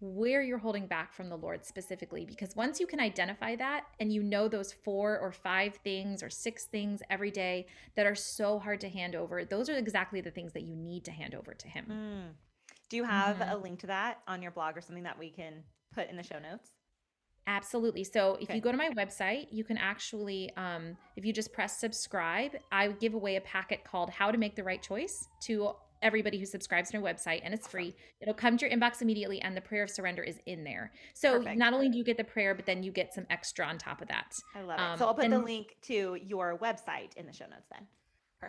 where 0.03 0.41
you're 0.41 0.57
holding 0.57 0.85
back 0.85 1.13
from 1.13 1.29
the 1.29 1.37
Lord 1.37 1.65
specifically 1.65 2.25
because 2.25 2.55
once 2.57 2.77
you 2.79 2.85
can 2.85 2.99
identify 2.99 3.55
that 3.55 3.85
and 4.01 4.11
you 4.11 4.21
know 4.21 4.49
those 4.49 4.73
four 4.73 5.17
or 5.17 5.31
five 5.31 5.75
things 5.83 6.21
or 6.21 6.29
six 6.29 6.65
things 6.65 7.01
every 7.09 7.31
day 7.31 7.67
that 7.95 8.05
are 8.05 8.15
so 8.15 8.59
hard 8.59 8.81
to 8.81 8.89
hand 8.89 9.15
over, 9.15 9.45
those 9.45 9.69
are 9.69 9.77
exactly 9.77 10.19
the 10.19 10.29
things 10.31 10.51
that 10.53 10.63
you 10.63 10.75
need 10.75 11.05
to 11.05 11.11
hand 11.11 11.33
over 11.33 11.53
to 11.53 11.67
him. 11.69 11.85
Mm. 11.89 12.33
Do 12.89 12.97
you 12.97 13.05
have 13.05 13.37
Mhm. 13.37 13.53
a 13.53 13.57
link 13.57 13.79
to 13.79 13.87
that 13.87 14.21
on 14.27 14.41
your 14.41 14.51
blog 14.51 14.75
or 14.77 14.81
something 14.81 15.03
that 15.03 15.17
we 15.17 15.29
can 15.29 15.63
put 15.93 16.09
in 16.09 16.17
the 16.17 16.23
show 16.23 16.37
notes? 16.37 16.71
Absolutely. 17.47 18.03
So 18.03 18.35
if 18.35 18.43
Okay. 18.43 18.55
you 18.55 18.61
go 18.61 18.71
to 18.71 18.77
my 18.77 18.89
website, 18.89 19.47
you 19.51 19.63
can 19.63 19.77
actually, 19.77 20.53
um, 20.57 20.97
if 21.15 21.25
you 21.25 21.31
just 21.33 21.53
press 21.53 21.77
subscribe, 21.77 22.57
I 22.71 22.89
give 22.89 23.13
away 23.13 23.37
a 23.37 23.41
packet 23.41 23.83
called 23.83 24.09
How 24.09 24.31
to 24.31 24.37
Make 24.37 24.55
the 24.55 24.63
Right 24.63 24.81
Choice 24.81 25.27
to 25.43 25.75
everybody 26.03 26.37
who 26.37 26.45
subscribes 26.45 26.91
to 26.91 26.99
my 26.99 27.13
website, 27.13 27.41
and 27.43 27.53
it's 27.53 27.67
free. 27.67 27.95
It'll 28.21 28.33
come 28.33 28.57
to 28.57 28.67
your 28.67 28.77
inbox 28.77 29.01
immediately, 29.01 29.41
and 29.41 29.57
the 29.57 29.61
prayer 29.61 29.83
of 29.83 29.89
surrender 29.89 30.21
is 30.21 30.39
in 30.45 30.63
there. 30.63 30.91
So 31.13 31.39
Perfect. 31.39 31.57
not 31.57 31.73
only 31.73 31.89
do 31.89 31.97
you 31.97 32.03
get 32.03 32.17
the 32.17 32.23
prayer, 32.23 32.53
but 32.53 32.65
then 32.65 32.83
you 32.83 32.91
get 32.91 33.13
some 33.13 33.25
extra 33.29 33.65
on 33.65 33.77
top 33.77 34.01
of 34.01 34.07
that. 34.09 34.35
I 34.55 34.61
love 34.61 34.79
it. 34.79 34.81
Um, 34.81 34.97
So 34.99 35.07
I'll 35.07 35.13
put 35.15 35.29
the 35.29 35.39
link 35.39 35.77
to 35.83 36.17
your 36.21 36.57
website 36.57 37.15
in 37.15 37.25
the 37.25 37.33
show 37.33 37.45
notes 37.45 37.67
then. 37.71 37.87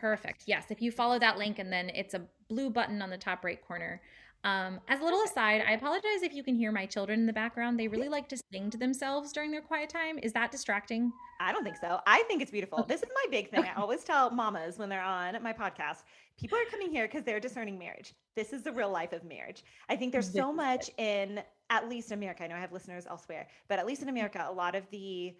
Perfect. 0.00 0.44
Yes. 0.46 0.66
If 0.70 0.82
you 0.82 0.90
follow 0.90 1.18
that 1.20 1.38
link 1.38 1.58
and 1.58 1.72
then 1.72 1.88
it's 1.90 2.14
a 2.14 2.22
blue 2.48 2.68
button 2.68 3.00
on 3.00 3.10
the 3.10 3.16
top 3.16 3.44
right 3.44 3.64
corner. 3.64 4.02
Um, 4.44 4.78
as 4.88 5.00
a 5.00 5.04
little 5.04 5.22
aside, 5.22 5.64
I 5.66 5.72
apologize 5.72 6.22
if 6.22 6.34
you 6.34 6.42
can 6.42 6.54
hear 6.54 6.70
my 6.70 6.84
children 6.84 7.18
in 7.18 7.26
the 7.26 7.32
background. 7.32 7.80
They 7.80 7.88
really 7.88 8.10
like 8.10 8.28
to 8.28 8.36
sing 8.52 8.68
to 8.70 8.76
themselves 8.76 9.32
during 9.32 9.50
their 9.50 9.62
quiet 9.62 9.88
time. 9.88 10.18
Is 10.22 10.34
that 10.34 10.50
distracting? 10.50 11.10
I 11.40 11.50
don't 11.50 11.64
think 11.64 11.78
so. 11.78 12.00
I 12.06 12.22
think 12.24 12.42
it's 12.42 12.50
beautiful. 12.50 12.80
Okay. 12.80 12.92
This 12.92 13.02
is 13.02 13.08
my 13.08 13.30
big 13.30 13.50
thing. 13.50 13.64
I 13.64 13.80
always 13.80 14.04
tell 14.04 14.30
mamas 14.30 14.76
when 14.78 14.90
they're 14.90 15.02
on 15.02 15.42
my 15.42 15.54
podcast, 15.54 16.02
people 16.38 16.58
are 16.58 16.70
coming 16.70 16.90
here 16.90 17.06
because 17.06 17.24
they're 17.24 17.40
discerning 17.40 17.78
marriage. 17.78 18.12
This 18.36 18.52
is 18.52 18.62
the 18.62 18.72
real 18.72 18.90
life 18.90 19.14
of 19.14 19.24
marriage. 19.24 19.64
I 19.88 19.96
think 19.96 20.12
there's 20.12 20.30
so 20.30 20.52
much 20.52 20.90
in, 20.98 21.40
at 21.70 21.88
least 21.88 22.12
America. 22.12 22.44
I 22.44 22.48
know 22.48 22.56
I 22.56 22.60
have 22.60 22.72
listeners 22.72 23.06
elsewhere, 23.08 23.48
but 23.68 23.78
at 23.78 23.86
least 23.86 24.02
in 24.02 24.10
America, 24.10 24.46
a 24.46 24.52
lot 24.52 24.74
of 24.74 24.84
the 24.90 25.34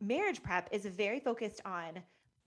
marriage 0.00 0.42
prep 0.42 0.68
is 0.72 0.84
very 0.86 1.20
focused 1.20 1.60
on 1.64 2.02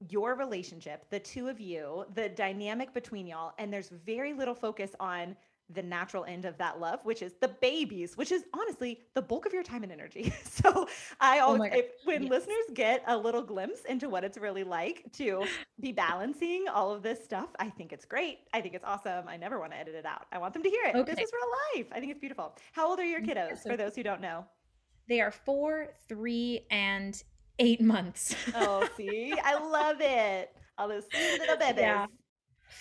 your 0.10 0.36
relationship, 0.36 1.10
the 1.10 1.20
two 1.20 1.48
of 1.48 1.60
you, 1.62 2.06
the 2.16 2.30
dynamic 2.30 2.94
between 2.94 3.26
y'all. 3.28 3.54
And 3.58 3.72
there's 3.72 3.90
very 4.06 4.34
little 4.34 4.54
focus 4.54 4.92
on 5.00 5.36
the 5.70 5.82
natural 5.82 6.24
end 6.26 6.46
of 6.46 6.58
that 6.60 6.80
love, 6.80 7.04
which 7.06 7.22
is 7.24 7.34
the 7.42 7.48
babies, 7.48 8.16
which 8.16 8.32
is 8.32 8.44
honestly 8.54 9.00
the 9.16 9.22
bulk 9.22 9.48
of 9.48 9.54
your 9.54 9.64
time 9.64 9.82
and 9.84 9.92
energy. 9.92 10.32
So 10.46 10.88
I 11.20 11.40
Oh 11.40 11.48
always, 11.48 11.72
God. 11.72 11.80
if, 11.80 11.86
when 12.06 12.24
Yes. 12.24 12.30
listeners 12.32 12.66
get 12.74 13.04
a 13.08 13.18
little 13.18 13.42
glimpse 13.42 13.82
into 13.86 14.08
what 14.10 14.24
it's 14.24 14.38
really 14.38 14.64
like 14.64 15.04
to 15.14 15.44
be 15.80 15.92
balancing 15.92 16.66
all 16.74 16.92
of 16.94 17.02
this 17.04 17.24
stuff, 17.24 17.50
I 17.60 17.70
think 17.70 17.92
it's 17.94 18.06
great. 18.06 18.40
I 18.54 18.62
think 18.62 18.74
it's 18.76 18.86
awesome. 18.86 19.28
I 19.28 19.38
never 19.38 19.60
want 19.60 19.72
to 19.74 19.78
edit 19.78 19.96
it 19.96 20.06
out. 20.06 20.26
I 20.32 20.38
want 20.38 20.54
them 20.54 20.64
to 20.64 20.70
hear 20.70 20.84
it. 20.86 20.94
This 20.94 21.02
Okay. 21.14 21.22
is 21.24 21.32
real 21.34 21.52
life. 21.84 21.88
I 21.92 22.00
think 22.00 22.12
it's 22.12 22.20
beautiful. 22.20 22.56
How 22.74 22.88
old 22.90 23.00
are 23.00 23.06
your 23.06 23.20
Yeah, 23.22 23.34
kiddos? 23.50 23.64
so- 23.64 23.70
For 23.72 23.78
those 23.78 23.96
who 23.96 24.04
don't 24.04 24.22
know. 24.22 24.46
They 25.08 25.20
are 25.22 25.32
four, 25.32 25.90
three, 26.08 26.66
and 26.72 27.22
eight 27.60 27.82
months. 27.82 28.36
Oh, 28.56 28.88
see, 28.98 29.34
I 29.44 29.56
love 29.60 29.98
it. 30.00 30.52
All 30.78 30.88
those 30.88 31.06
sweet 31.12 31.40
little 31.40 31.58
babies. 31.66 31.82
Yeah. 31.82 32.06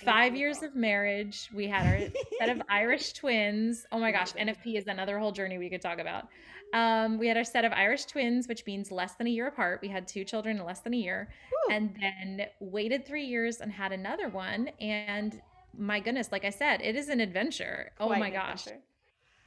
Five 0.02 0.37
years 0.37 0.62
of 0.62 0.74
marriage. 0.74 1.48
We 1.54 1.68
had 1.68 1.87
our 1.87 2.09
set 2.38 2.48
of 2.48 2.62
Irish 2.68 3.12
twins. 3.12 3.87
Oh 3.92 3.98
my 3.98 4.11
gosh, 4.12 4.33
NFP 4.33 4.76
is 4.76 4.87
another 4.87 5.18
whole 5.18 5.33
journey 5.33 5.59
we 5.59 5.70
could 5.70 5.80
talk 5.80 5.98
about. 5.98 6.28
Um, 6.72 7.18
we 7.18 7.28
had 7.28 7.37
our 7.37 7.44
set 7.44 7.64
of 7.64 7.72
Irish 7.72 8.07
twins, 8.07 8.48
which 8.48 8.66
means 8.66 8.90
less 8.90 9.14
than 9.14 9.26
a 9.28 9.30
year 9.30 9.46
apart. 9.46 9.78
We 9.80 9.88
had 9.88 10.09
two 10.09 10.24
children 10.24 10.59
in 10.59 10.64
less 10.64 10.80
than 10.80 10.94
a 10.94 10.96
year, 10.96 11.28
and 11.70 11.94
then 12.00 12.46
waited 12.61 13.07
three 13.07 13.24
years 13.24 13.61
and 13.61 13.70
had 13.70 13.92
another 13.92 14.28
one. 14.28 14.68
And 14.80 15.40
my 15.78 16.00
goodness, 16.00 16.33
like 16.33 16.44
I 16.44 16.50
said, 16.50 16.80
it 16.83 16.96
is 16.96 17.09
an 17.09 17.20
adventure. 17.20 17.92
Oh 18.00 18.07
Quite 18.09 18.18
my 18.18 18.30
gosh, 18.30 18.66
adventure. 18.66 18.83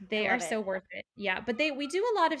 they 0.08 0.26
are 0.26 0.38
love 0.38 0.42
so 0.48 0.60
worth 0.60 0.84
it. 0.92 1.04
Yeah, 1.16 1.40
but 1.44 1.58
they 1.58 1.70
we 1.70 1.86
do 1.86 2.02
a 2.14 2.18
lot 2.18 2.32
of 2.32 2.40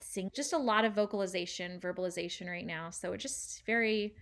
sing, 0.00 0.30
just 0.34 0.52
a 0.52 0.58
lot 0.58 0.84
of 0.84 0.94
vocalization, 0.94 1.80
verbalization 1.80 2.46
right 2.48 2.66
now. 2.66 2.90
So 2.90 3.12
it 3.12 3.18
just 3.18 3.64
very, 3.66 4.14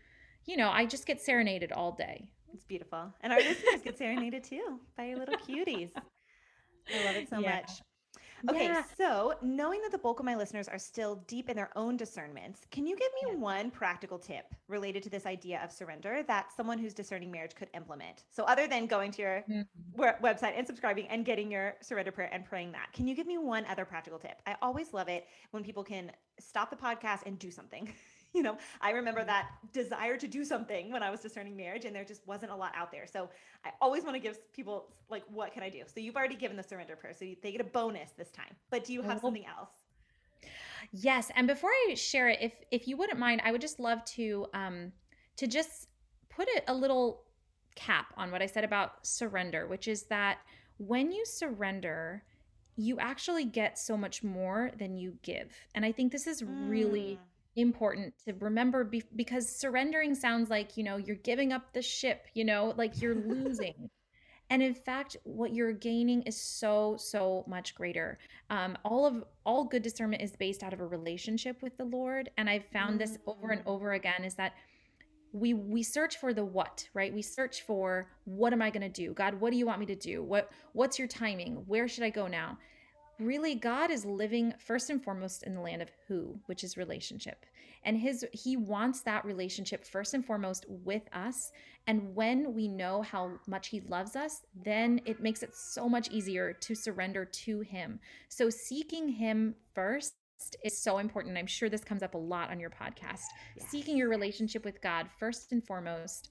you 0.46 0.56
know, 0.56 0.70
I 0.70 0.87
just 0.87 1.06
get 1.06 1.20
serenaded 1.20 1.72
all 1.72 1.92
day. 1.92 2.28
It's 2.54 2.64
beautiful. 2.64 3.12
And 3.20 3.32
our 3.32 3.38
listeners 3.40 3.82
get 3.82 3.98
serenaded 3.98 4.44
too 4.44 4.80
by 4.96 5.06
your 5.06 5.18
little 5.18 5.37
cuties. 5.37 5.90
I 6.94 7.04
love 7.04 7.16
it 7.16 7.28
so 7.28 7.40
Yeah. 7.40 7.56
much. 7.56 7.70
Okay, 8.48 8.64
Yeah. 8.66 8.85
so 8.96 9.35
knowing 9.42 9.82
that 9.82 9.90
the 9.90 9.98
bulk 9.98 10.20
of 10.20 10.24
my 10.26 10.37
listeners 10.37 10.68
are 10.68 10.78
still 10.78 11.16
deep 11.26 11.48
in 11.50 11.56
their 11.56 11.70
own 11.76 11.96
discernments, 11.96 12.66
can 12.70 12.87
you 12.87 12.96
give 12.96 13.12
me 13.14 13.32
Yeah. 13.32 13.38
one 13.38 13.70
practical 13.70 14.18
tip 14.18 14.54
related 14.68 15.02
to 15.02 15.11
this 15.11 15.26
idea 15.26 15.61
of 15.62 15.72
surrender 15.72 16.22
that 16.22 16.52
someone 16.52 16.78
who's 16.78 16.94
discerning 16.94 17.30
marriage 17.30 17.54
could 17.54 17.70
implement? 17.74 18.24
So, 18.30 18.44
other 18.44 18.66
than 18.66 18.87
going 18.87 19.11
to 19.12 19.22
your 19.22 19.42
Mhm. 19.48 19.66
website 19.96 20.52
and 20.56 20.66
subscribing 20.66 21.09
and 21.09 21.24
getting 21.24 21.50
your 21.50 21.76
surrender 21.80 22.12
prayer 22.12 22.28
and 22.32 22.44
praying 22.44 22.72
that, 22.72 22.92
can 22.92 23.06
you 23.09 23.14
give 23.14 23.26
me 23.26 23.37
one 23.38 23.64
other 23.66 23.85
practical 23.85 24.18
tip? 24.18 24.40
I 24.46 24.56
always 24.62 24.92
love 24.94 25.09
it 25.09 25.26
when 25.50 25.64
people 25.64 25.82
can 25.82 26.12
stop 26.38 26.70
the 26.70 26.76
podcast 26.76 27.24
and 27.26 27.38
do 27.38 27.50
something. 27.50 27.92
you 28.37 28.42
know, 28.42 28.59
I 28.83 28.90
remember 28.90 29.25
that 29.25 29.49
desire 29.72 30.18
to 30.18 30.29
do 30.29 30.44
something 30.44 30.92
when 30.92 31.03
I 31.03 31.11
was 31.11 31.20
discerning 31.20 31.57
marriage 31.57 31.87
and 31.87 31.96
there 31.96 32.05
just 32.05 32.27
wasn't 32.27 32.53
a 32.53 32.57
lot 32.57 32.72
out 32.77 32.92
there. 32.92 33.07
So 33.07 33.31
I 33.64 33.70
always 33.81 34.05
want 34.05 34.14
to 34.14 34.20
give 34.20 34.53
people 34.53 34.88
like, 35.09 35.25
what 35.31 35.55
can 35.55 35.62
I 35.62 35.70
do? 35.70 35.83
So 35.92 36.01
you've 36.01 36.16
already 36.16 36.37
given 36.37 36.57
the 36.57 36.62
surrender 36.62 36.96
prayer. 36.96 37.14
So 37.18 37.25
they 37.42 37.53
get 37.53 37.62
a 37.62 37.64
bonus 37.64 38.11
this 38.11 38.31
time, 38.31 38.55
but 38.70 38.85
do 38.85 38.92
you 38.92 39.01
have 39.01 39.20
something 39.20 39.46
else? 39.46 39.70
Yes. 40.92 41.31
And 41.35 41.46
before 41.46 41.70
I 41.70 41.94
share 41.94 42.29
it, 42.29 42.38
if, 42.42 42.53
if 42.70 42.87
you 42.87 42.99
wouldn't 42.99 43.18
mind, 43.18 43.40
I 43.42 43.53
would 43.53 43.62
just 43.62 43.81
love 43.81 44.05
to, 44.05 44.46
um, 44.53 44.92
to 45.37 45.46
just 45.46 45.88
put 46.29 46.46
a, 46.49 46.70
a 46.70 46.75
little 46.75 47.22
cap 47.75 48.12
on 48.18 48.31
what 48.31 48.42
I 48.42 48.46
said 48.46 48.64
about 48.64 49.07
surrender, 49.07 49.66
which 49.66 49.88
is 49.88 50.05
that 50.05 50.38
when 50.77 51.11
you 51.11 51.25
surrender, 51.25 52.22
you 52.77 52.99
actually 52.99 53.46
get 53.46 53.79
so 53.79 53.96
much 53.96 54.22
more 54.22 54.70
than 54.79 54.94
you 54.94 55.14
give. 55.22 55.55
And 55.75 55.87
I 55.87 55.92
think 55.92 56.12
this 56.12 56.27
is 56.27 56.44
really 56.44 57.18
mm. 57.18 57.36
Important 57.57 58.14
to 58.27 58.35
remember 58.35 58.85
be- 58.85 59.03
because 59.16 59.49
surrendering 59.49 60.14
sounds 60.14 60.51
like, 60.51 60.77
you 60.77 60.85
know, 60.85 60.99
you're 60.99 61.16
giving 61.16 61.53
up 61.53 61.73
the 61.73 61.83
ship, 61.83 62.27
you 62.35 62.45
know, 62.45 62.75
like 62.77 63.01
you're 63.01 63.14
losing. 63.27 63.90
and 64.51 64.62
in 64.62 64.75
fact 64.75 65.16
what 65.25 65.53
you're 65.53 65.73
gaining 65.73 66.23
is 66.23 66.40
so 66.40 66.97
so 66.99 67.45
much 67.49 67.75
greater. 67.75 68.19
Um, 68.51 68.77
all 68.85 69.07
of 69.07 69.25
all 69.45 69.64
good 69.64 69.83
discernment 69.83 70.23
is 70.23 70.37
based 70.37 70.62
out 70.62 70.73
of 70.73 70.81
a 70.81 70.87
relationship 70.87 71.62
with 71.62 71.77
the 71.77 71.85
lord. 71.85 72.31
And 72.37 72.49
i've 72.49 72.66
found 72.66 73.01
this 73.01 73.19
over 73.27 73.51
and 73.51 73.64
mm. 73.64 73.69
over 73.69 73.92
again 73.92 74.23
is 74.25 74.35
that 74.35 74.53
we 75.33 75.55
we 75.55 75.83
search 75.83 76.19
for 76.19 76.33
the 76.33 76.45
what 76.45 76.88
right? 76.95 77.12
We 77.12 77.23
search 77.23 77.62
for 77.62 78.11
what 78.25 78.53
am 78.53 78.62
i 78.62 78.71
going 78.71 78.83
to 78.83 79.03
do? 79.03 79.12
God 79.14 79.40
what 79.40 79.51
do 79.51 79.57
you 79.57 79.66
want 79.66 79.81
me 79.81 79.87
to 79.87 79.97
do? 79.97 80.23
What 80.23 80.51
what's 80.73 80.99
your 80.99 81.09
timing? 81.09 81.55
Where 81.66 81.88
should 81.88 82.05
i 82.05 82.11
go 82.11 82.27
now 82.27 82.59
really 83.18 83.55
god 83.55 83.90
is 83.90 84.05
living 84.05 84.52
first 84.59 84.90
and 84.90 85.02
foremost 85.02 85.42
in 85.42 85.55
the 85.55 85.61
land 85.61 85.83
of 85.83 85.90
who 86.09 86.38
which 86.46 86.62
is 86.62 86.76
relationship 86.76 87.46
and 87.85 87.98
his 87.98 88.24
he 88.33 88.57
wants 88.57 89.00
that 89.02 89.24
relationship 89.24 89.85
first 89.85 90.14
and 90.14 90.24
foremost 90.24 90.66
with 90.68 91.02
us 91.12 91.52
and 91.87 92.14
when 92.14 92.52
we 92.55 92.68
know 92.68 93.02
how 93.02 93.33
much 93.46 93.68
he 93.68 93.81
loves 93.81 94.16
us 94.16 94.44
then 94.64 95.00
it 95.07 95.20
makes 95.20 95.42
it 95.42 95.55
so 95.55 95.88
much 95.88 96.11
easier 96.11 96.52
to 96.52 96.74
surrender 96.74 97.24
to 97.24 97.61
him 97.61 97.98
so 98.29 98.50
seeking 98.50 99.09
him 99.09 99.55
first 99.74 100.14
is 100.62 100.76
so 100.76 100.98
important. 100.98 101.38
I'm 101.38 101.46
sure 101.46 101.68
this 101.68 101.85
comes 101.85 102.02
up 102.02 102.14
a 102.14 102.18
lot 102.18 102.50
on 102.50 102.61
your 102.61 102.70
podcast. 102.70 103.24
Yes. 103.57 103.68
Seeking 103.70 103.96
your 103.96 104.09
relationship 104.09 104.64
with 104.64 104.83
God 104.83 105.09
first 105.18 105.52
and 105.52 105.64
foremost 105.66 106.31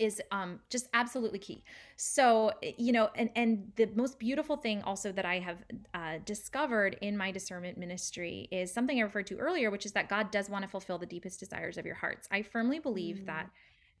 is 0.00 0.20
um, 0.32 0.58
just 0.70 0.88
absolutely 0.94 1.38
key. 1.38 1.62
So, 1.96 2.52
you 2.78 2.92
know, 2.92 3.10
and 3.14 3.30
and 3.36 3.70
the 3.76 3.86
most 3.94 4.18
beautiful 4.18 4.56
thing 4.56 4.82
also 4.82 5.12
that 5.12 5.26
I 5.26 5.38
have 5.38 5.58
uh, 5.94 6.18
discovered 6.24 6.96
in 7.02 7.16
my 7.16 7.30
discernment 7.30 7.78
ministry 7.78 8.48
is 8.50 8.72
something 8.72 8.98
I 8.98 9.02
referred 9.02 9.26
to 9.28 9.36
earlier, 9.36 9.70
which 9.70 9.86
is 9.86 9.92
that 9.92 10.08
God 10.08 10.30
does 10.30 10.48
want 10.48 10.62
to 10.62 10.68
fulfill 10.68 10.98
the 10.98 11.06
deepest 11.06 11.38
desires 11.38 11.76
of 11.76 11.84
your 11.84 11.94
hearts. 11.94 12.26
I 12.30 12.42
firmly 12.42 12.78
believe 12.78 13.18
mm. 13.18 13.26
that 13.26 13.50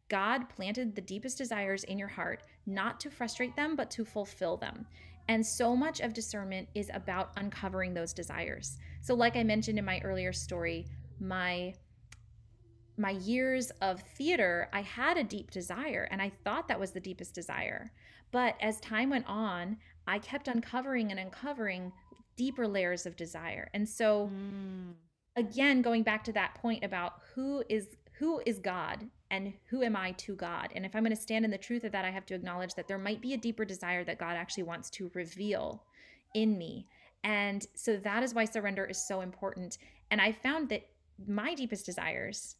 God 0.08 0.48
planted 0.48 0.96
the 0.96 1.02
deepest 1.02 1.38
desires 1.38 1.84
in 1.84 1.98
your 1.98 2.08
heart 2.08 2.42
not 2.66 2.98
to 3.00 3.10
frustrate 3.10 3.54
them, 3.54 3.76
but 3.76 3.90
to 3.92 4.04
fulfill 4.04 4.56
them. 4.56 4.86
And 5.28 5.46
so 5.46 5.76
much 5.76 6.00
of 6.00 6.12
discernment 6.12 6.68
is 6.74 6.90
about 6.92 7.30
uncovering 7.36 7.94
those 7.94 8.12
desires. 8.12 8.78
So 9.02 9.14
like 9.14 9.36
I 9.36 9.44
mentioned 9.44 9.78
in 9.78 9.84
my 9.84 10.00
earlier 10.02 10.32
story, 10.32 10.86
my 11.20 11.74
my 13.00 13.10
years 13.10 13.70
of 13.80 14.00
theater, 14.00 14.68
I 14.72 14.82
had 14.82 15.16
a 15.16 15.24
deep 15.24 15.50
desire 15.50 16.06
and 16.10 16.20
I 16.20 16.30
thought 16.44 16.68
that 16.68 16.78
was 16.78 16.92
the 16.92 17.00
deepest 17.00 17.34
desire. 17.34 17.92
But 18.30 18.56
as 18.60 18.78
time 18.80 19.10
went 19.10 19.26
on, 19.26 19.78
I 20.06 20.18
kept 20.18 20.48
uncovering 20.48 21.10
and 21.10 21.18
uncovering 21.18 21.92
deeper 22.36 22.68
layers 22.68 23.06
of 23.06 23.16
desire. 23.16 23.70
And 23.74 23.88
so 23.88 24.30
mm. 24.32 24.92
again 25.36 25.82
going 25.82 26.02
back 26.02 26.22
to 26.24 26.32
that 26.32 26.54
point 26.54 26.84
about 26.84 27.14
who 27.34 27.64
is 27.68 27.88
who 28.18 28.42
is 28.44 28.58
God 28.58 29.08
and 29.30 29.54
who 29.70 29.82
am 29.82 29.96
I 29.96 30.12
to 30.12 30.34
God? 30.34 30.68
And 30.74 30.84
if 30.84 30.94
I'm 30.94 31.02
going 31.02 31.16
to 31.16 31.20
stand 31.20 31.44
in 31.44 31.50
the 31.50 31.56
truth 31.56 31.84
of 31.84 31.92
that, 31.92 32.04
I 32.04 32.10
have 32.10 32.26
to 32.26 32.34
acknowledge 32.34 32.74
that 32.74 32.86
there 32.86 32.98
might 32.98 33.22
be 33.22 33.32
a 33.32 33.38
deeper 33.38 33.64
desire 33.64 34.04
that 34.04 34.18
God 34.18 34.36
actually 34.36 34.64
wants 34.64 34.90
to 34.90 35.10
reveal 35.14 35.84
in 36.34 36.58
me. 36.58 36.86
And 37.24 37.66
so 37.74 37.96
that 37.96 38.22
is 38.22 38.34
why 38.34 38.44
surrender 38.44 38.84
is 38.84 39.06
so 39.06 39.22
important. 39.22 39.78
And 40.10 40.20
I 40.20 40.32
found 40.32 40.68
that 40.68 40.82
my 41.26 41.54
deepest 41.54 41.86
desires 41.86 42.56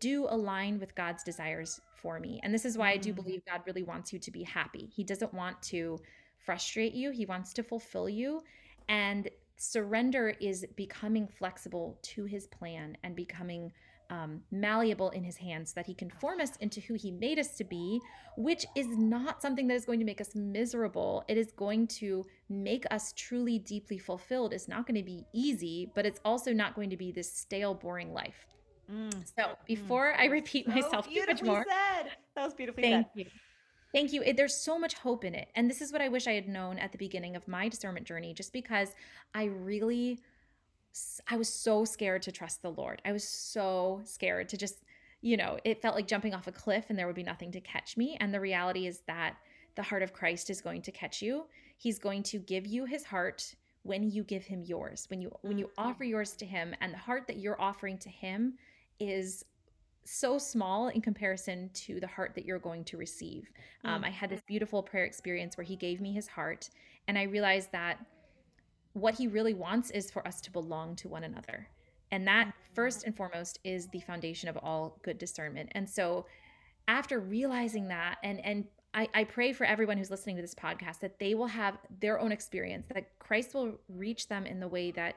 do 0.00 0.26
align 0.28 0.78
with 0.78 0.94
God's 0.94 1.22
desires 1.22 1.80
for 1.94 2.18
me. 2.20 2.40
And 2.42 2.52
this 2.52 2.64
is 2.64 2.76
why 2.76 2.90
I 2.90 2.96
do 2.96 3.12
mm. 3.12 3.16
believe 3.16 3.42
God 3.46 3.62
really 3.66 3.82
wants 3.82 4.12
you 4.12 4.18
to 4.18 4.30
be 4.30 4.42
happy. 4.42 4.90
He 4.94 5.04
doesn't 5.04 5.32
want 5.32 5.60
to 5.62 5.98
frustrate 6.38 6.94
you, 6.94 7.10
He 7.10 7.26
wants 7.26 7.52
to 7.54 7.62
fulfill 7.62 8.08
you. 8.08 8.42
And 8.88 9.28
surrender 9.56 10.34
is 10.40 10.66
becoming 10.76 11.28
flexible 11.28 11.98
to 12.02 12.24
His 12.24 12.46
plan 12.48 12.96
and 13.04 13.14
becoming 13.14 13.72
um, 14.12 14.42
malleable 14.50 15.08
in 15.10 15.24
his 15.24 15.38
hands 15.38 15.70
so 15.70 15.74
that 15.76 15.86
he 15.86 15.94
can 15.94 16.10
form 16.10 16.38
us 16.38 16.56
into 16.56 16.82
who 16.82 16.94
he 16.94 17.10
made 17.10 17.38
us 17.38 17.56
to 17.56 17.64
be, 17.64 17.98
which 18.36 18.66
is 18.76 18.86
not 18.88 19.40
something 19.40 19.66
that 19.68 19.74
is 19.74 19.86
going 19.86 19.98
to 20.00 20.04
make 20.04 20.20
us 20.20 20.34
miserable. 20.34 21.24
It 21.28 21.38
is 21.38 21.50
going 21.52 21.86
to 21.88 22.26
make 22.50 22.84
us 22.90 23.14
truly 23.16 23.58
deeply 23.58 23.96
fulfilled. 23.96 24.52
It's 24.52 24.68
not 24.68 24.86
going 24.86 24.96
to 24.96 25.02
be 25.02 25.24
easy, 25.32 25.90
but 25.94 26.04
it's 26.04 26.20
also 26.26 26.52
not 26.52 26.74
going 26.74 26.90
to 26.90 26.96
be 26.96 27.10
this 27.10 27.32
stale, 27.32 27.72
boring 27.72 28.12
life. 28.12 28.46
Mm. 28.92 29.12
So 29.26 29.42
mm. 29.42 29.56
before 29.66 30.12
mm. 30.12 30.20
I 30.20 30.26
repeat 30.26 30.66
so 30.66 30.72
myself 30.72 31.08
too 31.08 31.24
much 31.26 31.42
more, 31.42 31.64
said. 31.68 32.10
that 32.34 32.44
was 32.44 32.54
beautifully 32.54 32.82
thank 32.82 33.06
said. 33.06 33.10
you. 33.14 33.26
Thank 33.92 34.12
you. 34.12 34.22
It, 34.22 34.36
there's 34.36 34.54
so 34.54 34.78
much 34.78 34.94
hope 34.94 35.24
in 35.24 35.34
it. 35.34 35.48
And 35.54 35.68
this 35.68 35.82
is 35.82 35.92
what 35.92 36.00
I 36.00 36.08
wish 36.08 36.26
I 36.26 36.32
had 36.32 36.48
known 36.48 36.78
at 36.78 36.92
the 36.92 36.98
beginning 36.98 37.36
of 37.36 37.46
my 37.46 37.68
discernment 37.68 38.06
journey, 38.06 38.32
just 38.32 38.52
because 38.52 38.94
I 39.34 39.44
really 39.44 40.20
I 41.28 41.36
was 41.36 41.48
so 41.48 41.84
scared 41.84 42.22
to 42.22 42.32
trust 42.32 42.62
the 42.62 42.70
Lord. 42.70 43.00
I 43.04 43.12
was 43.12 43.26
so 43.26 44.02
scared 44.04 44.48
to 44.50 44.56
just, 44.56 44.84
you 45.22 45.36
know, 45.36 45.58
it 45.64 45.80
felt 45.80 45.94
like 45.94 46.06
jumping 46.06 46.34
off 46.34 46.46
a 46.46 46.52
cliff 46.52 46.86
and 46.88 46.98
there 46.98 47.06
would 47.06 47.16
be 47.16 47.22
nothing 47.22 47.50
to 47.52 47.60
catch 47.60 47.96
me. 47.96 48.16
And 48.20 48.32
the 48.32 48.40
reality 48.40 48.86
is 48.86 49.00
that 49.06 49.36
the 49.74 49.82
heart 49.82 50.02
of 50.02 50.12
Christ 50.12 50.50
is 50.50 50.60
going 50.60 50.82
to 50.82 50.92
catch 50.92 51.22
you. 51.22 51.46
He's 51.78 51.98
going 51.98 52.22
to 52.24 52.38
give 52.38 52.66
you 52.66 52.84
his 52.84 53.04
heart 53.04 53.54
when 53.84 54.10
you 54.10 54.22
give 54.22 54.44
him 54.44 54.62
yours. 54.62 55.06
When 55.08 55.20
you 55.20 55.32
when 55.40 55.58
you 55.58 55.66
mm-hmm. 55.66 55.88
offer 55.88 56.04
yours 56.04 56.32
to 56.36 56.46
him 56.46 56.74
and 56.80 56.92
the 56.92 56.98
heart 56.98 57.26
that 57.26 57.38
you're 57.38 57.60
offering 57.60 57.98
to 57.98 58.08
him 58.10 58.54
is 58.98 59.44
so 60.04 60.38
small 60.38 60.88
in 60.88 61.00
comparison 61.00 61.70
to 61.74 62.00
the 62.00 62.06
heart 62.06 62.34
that 62.34 62.44
you're 62.44 62.58
going 62.58 62.84
to 62.84 62.96
receive. 62.96 63.50
Um, 63.84 64.04
I 64.04 64.10
had 64.10 64.30
this 64.30 64.42
beautiful 64.42 64.82
prayer 64.82 65.04
experience 65.04 65.56
where 65.56 65.64
he 65.64 65.76
gave 65.76 66.00
me 66.00 66.12
his 66.12 66.26
heart, 66.26 66.70
and 67.06 67.16
I 67.16 67.22
realized 67.22 67.70
that 67.72 68.04
what 68.94 69.14
he 69.14 69.26
really 69.26 69.54
wants 69.54 69.90
is 69.90 70.10
for 70.10 70.26
us 70.26 70.40
to 70.42 70.50
belong 70.50 70.96
to 70.96 71.08
one 71.08 71.24
another. 71.24 71.68
And 72.10 72.26
that, 72.26 72.52
first 72.74 73.04
and 73.04 73.16
foremost, 73.16 73.58
is 73.64 73.88
the 73.88 74.00
foundation 74.00 74.48
of 74.48 74.56
all 74.58 74.98
good 75.02 75.18
discernment. 75.18 75.70
And 75.72 75.88
so, 75.88 76.26
after 76.88 77.20
realizing 77.20 77.88
that, 77.88 78.18
and, 78.22 78.44
and 78.44 78.64
I, 78.92 79.08
I 79.14 79.24
pray 79.24 79.52
for 79.52 79.64
everyone 79.64 79.96
who's 79.96 80.10
listening 80.10 80.36
to 80.36 80.42
this 80.42 80.54
podcast 80.54 81.00
that 81.00 81.18
they 81.18 81.34
will 81.34 81.46
have 81.46 81.78
their 82.00 82.20
own 82.20 82.32
experience, 82.32 82.86
that 82.92 83.18
Christ 83.18 83.54
will 83.54 83.80
reach 83.88 84.28
them 84.28 84.44
in 84.44 84.60
the 84.60 84.68
way 84.68 84.90
that 84.90 85.16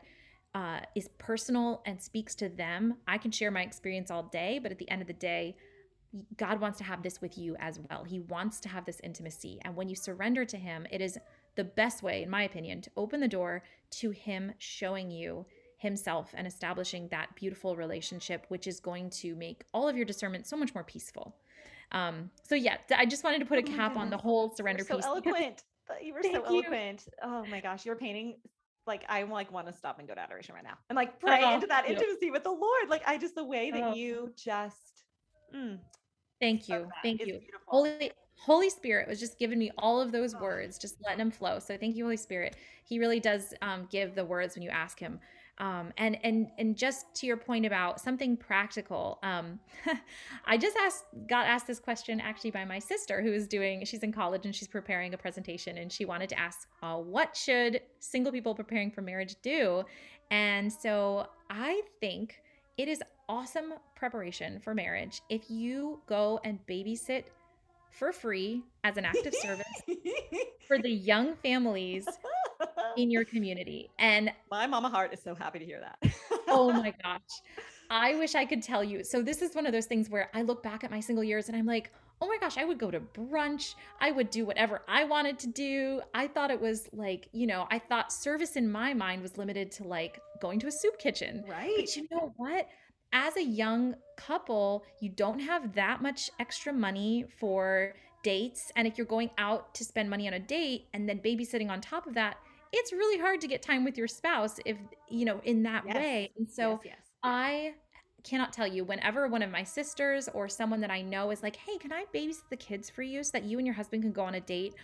uh, 0.55 0.79
is 0.95 1.09
personal 1.17 1.81
and 1.85 2.01
speaks 2.01 2.33
to 2.33 2.47
them. 2.47 2.95
I 3.07 3.17
can 3.17 3.29
share 3.29 3.51
my 3.51 3.61
experience 3.61 4.09
all 4.09 4.23
day, 4.23 4.57
but 4.63 4.71
at 4.71 4.79
the 4.79 4.89
end 4.89 5.01
of 5.01 5.07
the 5.07 5.13
day, 5.13 5.57
God 6.37 6.61
wants 6.61 6.77
to 6.77 6.85
have 6.85 7.03
this 7.03 7.21
with 7.21 7.37
you 7.37 7.57
as 7.59 7.77
well. 7.89 8.05
He 8.05 8.21
wants 8.21 8.61
to 8.61 8.69
have 8.69 8.85
this 8.85 9.01
intimacy. 9.03 9.59
And 9.63 9.75
when 9.75 9.89
you 9.89 9.95
surrender 9.97 10.45
to 10.45 10.55
Him, 10.55 10.87
it 10.89 11.01
is 11.01 11.19
the 11.55 11.65
best 11.65 12.03
way, 12.03 12.23
in 12.23 12.29
my 12.29 12.43
opinion, 12.43 12.81
to 12.83 12.91
open 12.95 13.19
the 13.19 13.27
door 13.27 13.63
to 13.91 14.11
Him 14.11 14.53
showing 14.57 15.11
you 15.11 15.45
Himself 15.77 16.33
and 16.33 16.47
establishing 16.47 17.09
that 17.09 17.35
beautiful 17.35 17.75
relationship, 17.75 18.45
which 18.47 18.65
is 18.65 18.79
going 18.79 19.09
to 19.09 19.35
make 19.35 19.65
all 19.73 19.89
of 19.89 19.97
your 19.97 20.05
discernment 20.05 20.47
so 20.47 20.55
much 20.55 20.73
more 20.73 20.85
peaceful. 20.85 21.35
Um, 21.91 22.31
so 22.43 22.55
yeah, 22.55 22.77
I 22.95 23.05
just 23.05 23.25
wanted 23.25 23.39
to 23.39 23.45
put 23.45 23.59
a 23.59 23.69
oh 23.69 23.75
cap 23.75 23.97
on 23.97 24.09
the 24.09 24.17
whole 24.17 24.55
surrender 24.55 24.85
so 24.85 24.95
piece. 24.95 25.05
eloquent. 25.05 25.63
You 26.01 26.13
were 26.13 26.23
so 26.23 26.29
you. 26.29 26.63
eloquent. 26.63 27.09
Oh 27.21 27.45
my 27.51 27.59
gosh, 27.59 27.85
you're 27.85 27.97
painting 27.97 28.35
like 28.87 29.03
I 29.09 29.23
like 29.23 29.51
want 29.51 29.67
to 29.67 29.73
stop 29.73 29.99
and 29.99 30.07
go 30.07 30.13
to 30.13 30.21
adoration 30.21 30.55
right 30.55 30.63
now 30.63 30.77
and 30.89 30.95
like 30.95 31.19
pray 31.19 31.41
oh, 31.43 31.53
into 31.53 31.67
that 31.67 31.87
intimacy 31.87 32.31
with 32.31 32.43
the 32.43 32.51
Lord. 32.51 32.89
Like 32.89 33.03
I 33.07 33.17
just 33.17 33.35
the 33.35 33.43
way 33.43 33.71
that 33.71 33.83
oh. 33.83 33.93
you 33.93 34.31
just 34.35 35.03
mm, 35.55 35.79
thank 36.39 36.69
you, 36.69 36.87
thank 37.03 37.19
you, 37.21 37.39
beautiful. 37.39 37.59
Holy 37.67 38.11
Holy 38.37 38.69
Spirit 38.69 39.07
was 39.07 39.19
just 39.19 39.39
giving 39.39 39.57
me 39.57 39.71
all 39.77 39.99
of 39.99 40.11
those 40.11 40.35
words, 40.35 40.77
just 40.77 40.95
letting 41.03 41.19
them 41.19 41.31
flow. 41.31 41.59
So 41.59 41.77
thank 41.77 41.95
you, 41.95 42.03
Holy 42.03 42.17
Spirit. 42.17 42.57
He 42.83 42.99
really 42.99 43.19
does 43.19 43.53
um, 43.61 43.87
give 43.89 44.13
the 44.13 44.25
words 44.25 44.55
when 44.55 44.61
you 44.61 44.69
ask 44.69 44.99
Him. 44.99 45.19
Um, 45.57 45.93
and 45.97 46.17
and 46.23 46.47
and 46.57 46.75
just 46.75 47.13
to 47.15 47.25
your 47.25 47.37
point 47.37 47.65
about 47.65 48.01
something 48.01 48.35
practical, 48.35 49.19
um, 49.23 49.59
I 50.45 50.57
just 50.57 50.75
asked 50.77 51.05
got 51.27 51.45
asked 51.45 51.65
this 51.67 51.79
question 51.79 52.19
actually 52.19 52.51
by 52.51 52.65
my 52.65 52.79
sister 52.79 53.21
who 53.21 53.31
is 53.31 53.47
doing. 53.47 53.85
She's 53.85 54.03
in 54.03 54.11
college 54.11 54.45
and 54.45 54.53
she's 54.53 54.67
preparing 54.67 55.13
a 55.13 55.17
presentation, 55.17 55.77
and 55.77 55.91
she 55.91 56.03
wanted 56.03 56.29
to 56.29 56.39
ask, 56.39 56.67
uh, 56.83 56.97
what 56.97 57.37
should 57.37 57.81
single 57.99 58.33
people 58.33 58.53
preparing 58.53 58.91
for 58.91 59.01
marriage 59.01 59.37
do? 59.41 59.83
And 60.29 60.71
so 60.71 61.27
I 61.49 61.81
think 62.01 62.41
it 62.77 62.89
is 62.89 63.01
awesome 63.29 63.73
preparation 63.95 64.59
for 64.59 64.75
marriage 64.75 65.21
if 65.29 65.49
you 65.49 66.01
go 66.07 66.39
and 66.43 66.59
babysit 66.67 67.23
for 67.89 68.11
free 68.11 68.61
as 68.83 68.97
an 68.97 69.05
active 69.05 69.33
service 69.33 69.65
for 70.67 70.77
the 70.77 70.89
young 70.89 71.35
families 71.37 72.05
in 72.97 73.11
your 73.11 73.25
community. 73.25 73.89
And 73.99 74.31
my 74.51 74.67
mama 74.67 74.89
heart 74.89 75.13
is 75.13 75.21
so 75.21 75.35
happy 75.35 75.59
to 75.59 75.65
hear 75.65 75.81
that. 75.81 76.13
oh 76.47 76.71
my 76.71 76.93
gosh. 77.03 77.21
I 77.89 78.15
wish 78.15 78.35
I 78.35 78.45
could 78.45 78.63
tell 78.63 78.83
you. 78.83 79.03
So 79.03 79.21
this 79.21 79.41
is 79.41 79.53
one 79.53 79.65
of 79.65 79.71
those 79.71 79.85
things 79.85 80.09
where 80.09 80.29
I 80.33 80.41
look 80.41 80.63
back 80.63 80.83
at 80.83 80.91
my 80.91 80.99
single 80.99 81.23
years 81.23 81.47
and 81.47 81.57
I'm 81.57 81.65
like, 81.65 81.91
oh 82.21 82.27
my 82.27 82.37
gosh, 82.39 82.57
I 82.57 82.65
would 82.65 82.77
go 82.77 82.89
to 82.89 82.99
brunch. 82.99 83.75
I 83.99 84.11
would 84.11 84.29
do 84.29 84.45
whatever 84.45 84.81
I 84.87 85.03
wanted 85.03 85.37
to 85.39 85.47
do. 85.47 86.01
I 86.13 86.27
thought 86.27 86.49
it 86.49 86.59
was 86.59 86.89
like, 86.93 87.27
you 87.31 87.45
know, 87.45 87.67
I 87.69 87.79
thought 87.79 88.11
service 88.11 88.55
in 88.55 88.71
my 88.71 88.93
mind 88.93 89.21
was 89.21 89.37
limited 89.37 89.71
to 89.73 89.83
like 89.83 90.19
going 90.41 90.59
to 90.61 90.67
a 90.67 90.71
soup 90.71 90.97
kitchen. 90.97 91.43
Right. 91.47 91.73
But 91.75 91.95
you 91.95 92.07
know 92.11 92.33
what? 92.37 92.67
As 93.13 93.37
a 93.37 93.43
young 93.43 93.95
couple, 94.17 94.85
you 94.99 95.09
don't 95.09 95.39
have 95.39 95.73
that 95.75 96.01
much 96.01 96.29
extra 96.39 96.73
money 96.73 97.25
for 97.39 97.93
dates. 98.23 98.71
And 98.75 98.87
if 98.87 98.97
you're 98.97 99.05
going 99.05 99.29
out 99.37 99.73
to 99.75 99.85
spend 99.85 100.09
money 100.09 100.27
on 100.27 100.33
a 100.33 100.39
date 100.39 100.87
and 100.93 101.07
then 101.07 101.19
babysitting 101.19 101.69
on 101.69 101.79
top 101.79 102.07
of 102.07 102.15
that, 102.15 102.37
it's 102.75 102.91
really 102.93 103.19
hard 103.19 103.41
to 103.41 103.47
get 103.47 103.61
time 103.61 103.83
with 103.83 103.97
your 103.97 104.07
spouse 104.07 104.59
if, 104.65 104.77
you 105.09 105.25
know, 105.25 105.41
in 105.43 105.63
that 105.63 105.85
Yes. 105.85 105.95
way. 105.95 106.31
And 106.37 106.49
so 106.49 106.81
yes, 106.81 106.81
yes. 106.83 107.11
I 107.23 107.75
cannot 108.23 108.53
tell 108.53 108.67
you 108.67 108.83
whenever 108.83 109.27
one 109.27 109.41
of 109.41 109.51
my 109.51 109.63
sisters 109.63 110.27
or 110.33 110.47
someone 110.49 110.81
that 110.81 110.91
I 110.91 111.01
know 111.01 111.31
is 111.31 111.43
like, 111.43 111.55
"Hey, 111.55 111.77
can 111.77 111.91
I 111.93 112.05
babysit 112.13 112.49
the 112.49 112.57
kids 112.57 112.89
for 112.89 113.03
you 113.03 113.23
so 113.23 113.31
that 113.33 113.43
you 113.43 113.57
and 113.59 113.67
your 113.67 113.75
husband 113.75 114.03
can 114.03 114.11
go 114.11 114.23
on 114.23 114.35
a 114.35 114.41
date?" 114.41 114.75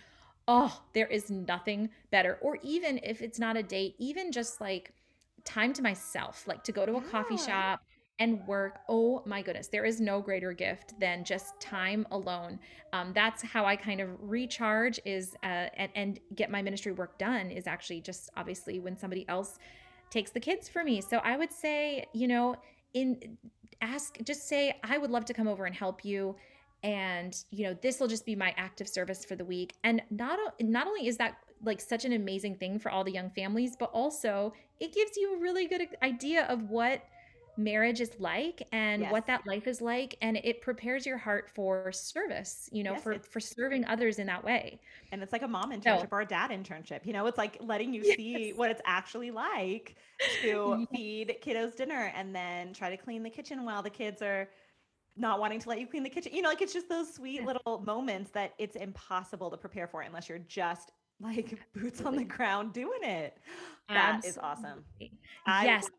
Oh, 0.48 0.82
there 0.92 1.06
is 1.06 1.30
nothing 1.30 1.90
better. 2.10 2.38
Or 2.42 2.58
even 2.62 2.98
if 3.02 3.22
it's 3.22 3.38
not 3.38 3.56
a 3.56 3.62
date, 3.62 3.94
even 3.98 4.32
just 4.32 4.60
like 4.60 4.92
time 5.44 5.72
to 5.74 5.82
myself, 5.82 6.46
like 6.46 6.64
to 6.64 6.72
go 6.72 6.86
to 6.86 6.96
a 6.96 7.02
coffee 7.02 7.36
shop 7.36 7.80
and 8.22 8.46
work. 8.46 8.82
Oh 8.88 9.20
my 9.26 9.42
goodness, 9.42 9.66
there 9.66 9.84
is 9.84 10.00
no 10.00 10.20
greater 10.20 10.52
gift 10.52 10.94
than 11.00 11.24
just 11.24 11.60
time 11.60 12.06
alone. 12.12 12.60
Um, 12.92 13.10
that's 13.12 13.42
how 13.42 13.64
I 13.64 13.74
kind 13.74 14.00
of 14.00 14.10
recharge 14.20 15.00
is 15.04 15.34
uh, 15.42 15.66
and, 15.76 15.90
and 15.96 16.20
get 16.36 16.48
my 16.48 16.62
ministry 16.62 16.92
work 16.92 17.18
done 17.18 17.50
is 17.50 17.66
actually 17.66 18.00
just 18.00 18.30
obviously 18.36 18.78
when 18.78 18.96
somebody 18.96 19.28
else 19.28 19.58
takes 20.08 20.30
the 20.30 20.38
kids 20.38 20.68
for 20.68 20.84
me. 20.84 21.00
So 21.00 21.16
I 21.18 21.36
would 21.36 21.50
say, 21.50 22.06
you 22.14 22.28
know, 22.28 22.54
in 22.94 23.36
ask 23.80 24.16
just 24.22 24.46
say 24.48 24.78
I 24.84 24.98
would 24.98 25.10
love 25.10 25.24
to 25.24 25.34
come 25.34 25.48
over 25.48 25.64
and 25.64 25.74
help 25.74 26.04
you 26.04 26.36
and 26.84 27.44
you 27.50 27.64
know 27.64 27.76
this 27.82 27.98
will 27.98 28.06
just 28.06 28.24
be 28.24 28.36
my 28.36 28.54
active 28.56 28.88
service 28.88 29.24
for 29.24 29.34
the 29.34 29.44
week 29.44 29.74
and 29.82 30.00
not 30.10 30.38
not 30.60 30.86
only 30.86 31.08
is 31.08 31.16
that 31.16 31.38
like 31.64 31.80
such 31.80 32.04
an 32.04 32.12
amazing 32.12 32.54
thing 32.54 32.78
for 32.78 32.92
all 32.92 33.02
the 33.02 33.10
young 33.10 33.30
families 33.30 33.74
but 33.76 33.90
also 33.92 34.52
it 34.78 34.94
gives 34.94 35.16
you 35.16 35.34
a 35.34 35.40
really 35.40 35.66
good 35.66 35.88
idea 36.02 36.44
of 36.46 36.70
what 36.70 37.02
marriage 37.56 38.00
is 38.00 38.18
like 38.18 38.66
and 38.72 39.08
Yes. 39.08 39.10
what 39.10 39.26
that 39.26 39.46
life 39.46 39.66
is 39.66 39.80
like 39.82 40.16
and 40.22 40.38
it 40.38 40.62
prepares 40.62 41.04
your 41.04 41.18
heart 41.18 41.50
for 41.50 41.92
service 41.92 42.68
you 42.72 42.82
know 42.82 42.94
Yes, 42.94 43.02
for 43.02 43.20
for 43.22 43.40
serving 43.40 43.84
others 43.84 44.18
in 44.18 44.26
that 44.26 44.42
way 44.42 44.80
And 45.10 45.22
it's 45.22 45.32
like 45.32 45.42
a 45.42 45.48
mom 45.48 45.70
internship 45.72 46.08
or 46.12 46.20
a 46.22 46.26
dad 46.26 46.50
internship. 46.50 47.04
You 47.06 47.12
know, 47.12 47.26
it's 47.26 47.38
like 47.38 47.58
letting 47.60 47.92
you 47.92 48.02
see 48.04 48.52
what 48.52 48.70
it's 48.70 48.80
actually 48.86 49.30
like 49.30 49.96
to 50.40 50.78
Yes. 50.78 50.86
feed 50.90 51.36
kiddos 51.42 51.76
dinner 51.76 52.10
and 52.14 52.34
then 52.34 52.72
try 52.72 52.88
to 52.90 52.96
clean 52.96 53.22
the 53.22 53.30
kitchen 53.30 53.64
while 53.64 53.82
the 53.82 53.90
kids 53.90 54.22
are 54.22 54.48
not 55.16 55.40
wanting 55.40 55.60
to 55.60 55.68
let 55.68 55.80
you 55.80 55.86
clean 55.86 56.02
the 56.02 56.10
kitchen. 56.10 56.32
You 56.34 56.42
know, 56.42 56.48
like 56.48 56.62
it's 56.62 56.72
just 56.72 56.88
those 56.88 57.14
sweet 57.14 57.44
little 57.44 57.82
moments 57.86 58.30
that 58.32 58.54
it's 58.58 58.76
impossible 58.76 59.50
to 59.50 59.56
prepare 59.58 59.86
for 59.88 60.02
unless 60.02 60.28
you're 60.28 60.38
just 60.38 60.92
like 61.20 61.58
boots 61.74 62.02
on 62.02 62.16
the 62.16 62.24
ground 62.24 62.72
doing 62.72 63.02
it. 63.02 63.38
That 63.92 64.18
is 64.24 64.38
awesome. 64.38 64.84
I 65.46 65.64
Yes. 65.64 65.90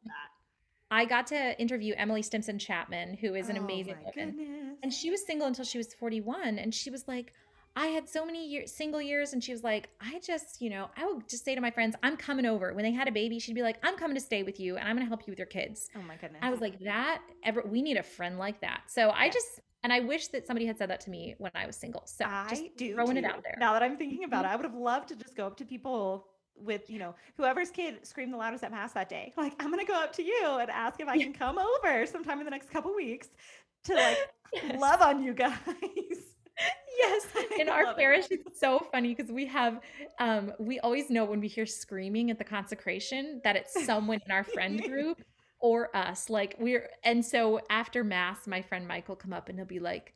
I 0.93 1.05
got 1.05 1.25
to 1.27 1.59
interview 1.59 1.95
Emily 1.97 2.21
Stimpson 2.21 2.59
Chapman, 2.59 3.15
who 3.15 3.33
is 3.33 3.49
an 3.49 3.57
Oh 3.57 3.63
amazing 3.63 3.95
woman. 4.05 4.13
goodness. 4.35 4.77
And 4.83 4.93
she 4.93 5.09
was 5.09 5.25
single 5.25 5.47
until 5.47 5.65
she 5.65 5.79
was 5.79 5.91
41. 5.95 6.59
And 6.59 6.73
she 6.73 6.91
was 6.91 7.07
like, 7.07 7.33
I 7.75 7.87
had 7.87 8.07
so 8.07 8.23
many 8.23 8.47
years, 8.47 8.71
single 8.71 9.01
years. 9.01 9.33
And 9.33 9.43
she 9.43 9.51
was 9.51 9.63
like, 9.63 9.89
I 9.99 10.19
just, 10.19 10.61
you 10.61 10.69
know, 10.69 10.91
I 10.95 11.07
would 11.07 11.27
just 11.27 11.43
say 11.43 11.55
to 11.55 11.61
my 11.61 11.71
friends, 11.71 11.95
I'm 12.03 12.15
coming 12.15 12.45
over. 12.45 12.73
When 12.73 12.83
they 12.83 12.91
had 12.91 13.07
a 13.07 13.11
baby, 13.11 13.39
she'd 13.39 13.55
be 13.55 13.63
like, 13.63 13.77
I'm 13.81 13.97
coming 13.97 14.13
to 14.15 14.21
stay 14.21 14.43
with 14.43 14.59
you 14.59 14.77
and 14.77 14.87
I'm 14.87 14.95
going 14.95 15.05
to 15.05 15.09
help 15.09 15.25
you 15.25 15.31
with 15.31 15.39
your 15.39 15.47
kids. 15.47 15.89
oh 15.95 16.01
my 16.03 16.15
goodness. 16.15 16.41
I 16.43 16.51
was 16.51 16.61
like, 16.61 16.79
that 16.81 17.21
ever, 17.43 17.63
we 17.65 17.81
need 17.81 17.97
a 17.97 18.03
friend 18.03 18.37
like 18.37 18.61
that. 18.61 18.83
So 18.87 19.09
I 19.09 19.29
just, 19.29 19.61
and 19.83 19.91
I 19.91 20.01
wish 20.01 20.27
that 20.27 20.45
somebody 20.45 20.67
had 20.67 20.77
said 20.77 20.91
that 20.91 21.01
to 21.01 21.09
me 21.09 21.33
when 21.39 21.51
I 21.55 21.65
was 21.65 21.75
single. 21.75 22.03
So 22.05 22.25
just 22.49 22.63
I 22.63 22.69
do 22.77 22.93
throwing 22.93 23.17
it 23.17 23.25
out 23.25 23.41
there. 23.41 23.53
Mm-hmm. 23.53 23.59
Now 23.61 23.73
that 23.73 23.81
I'm 23.81 23.97
thinking 23.97 24.25
about 24.25 24.45
it, 24.45 24.49
I 24.49 24.55
would 24.55 24.65
have 24.65 24.75
loved 24.75 25.09
to 25.09 25.15
just 25.15 25.35
go 25.35 25.47
up 25.47 25.57
to 25.57 25.65
people 25.65 26.27
with, 26.55 26.89
you 26.89 26.99
know, 26.99 27.15
whoever's 27.37 27.71
kid 27.71 28.05
screamed 28.05 28.33
the 28.33 28.37
loudest 28.37 28.63
at 28.63 28.71
mass 28.71 28.93
that 28.93 29.09
day. 29.09 29.33
Like, 29.37 29.53
I'm 29.59 29.69
gonna 29.69 29.85
go 29.85 29.93
up 29.95 30.13
to 30.13 30.23
you 30.23 30.57
and 30.59 30.69
ask 30.69 30.99
if 30.99 31.07
I 31.07 31.17
can 31.17 31.33
come 31.33 31.57
over 31.57 32.05
sometime 32.05 32.39
in 32.39 32.45
the 32.45 32.51
next 32.51 32.69
couple 32.69 32.93
weeks 32.95 33.29
to 33.85 33.95
like 33.95 34.17
Yes. 34.53 34.79
love 34.79 35.01
on 35.01 35.23
you 35.23 35.33
guys. 35.33 35.57
yes 36.97 37.25
in 37.59 37.67
our 37.67 37.85
love 37.85 37.97
it. 37.97 37.99
parish 38.01 38.25
it's 38.29 38.59
so 38.59 38.79
funny 38.91 39.15
because 39.15 39.31
we 39.31 39.47
have 39.47 39.79
um 40.19 40.53
we 40.59 40.79
always 40.81 41.09
know 41.09 41.25
when 41.25 41.39
we 41.39 41.47
hear 41.47 41.65
screaming 41.65 42.29
at 42.29 42.37
the 42.37 42.43
consecration 42.43 43.41
that 43.43 43.55
it's 43.55 43.83
someone 43.85 44.19
in 44.25 44.31
our 44.31 44.43
friend 44.43 44.79
group 44.87 45.23
or 45.59 45.89
us 45.97 46.29
like 46.29 46.55
we're 46.59 46.87
and 47.03 47.25
so 47.25 47.59
after 47.71 48.03
mass 48.03 48.45
my 48.45 48.61
friend 48.61 48.87
mike 48.87 49.09
will 49.09 49.15
come 49.15 49.33
up 49.33 49.49
and 49.49 49.57
he'll 49.57 49.65
be 49.65 49.79
like 49.79 50.13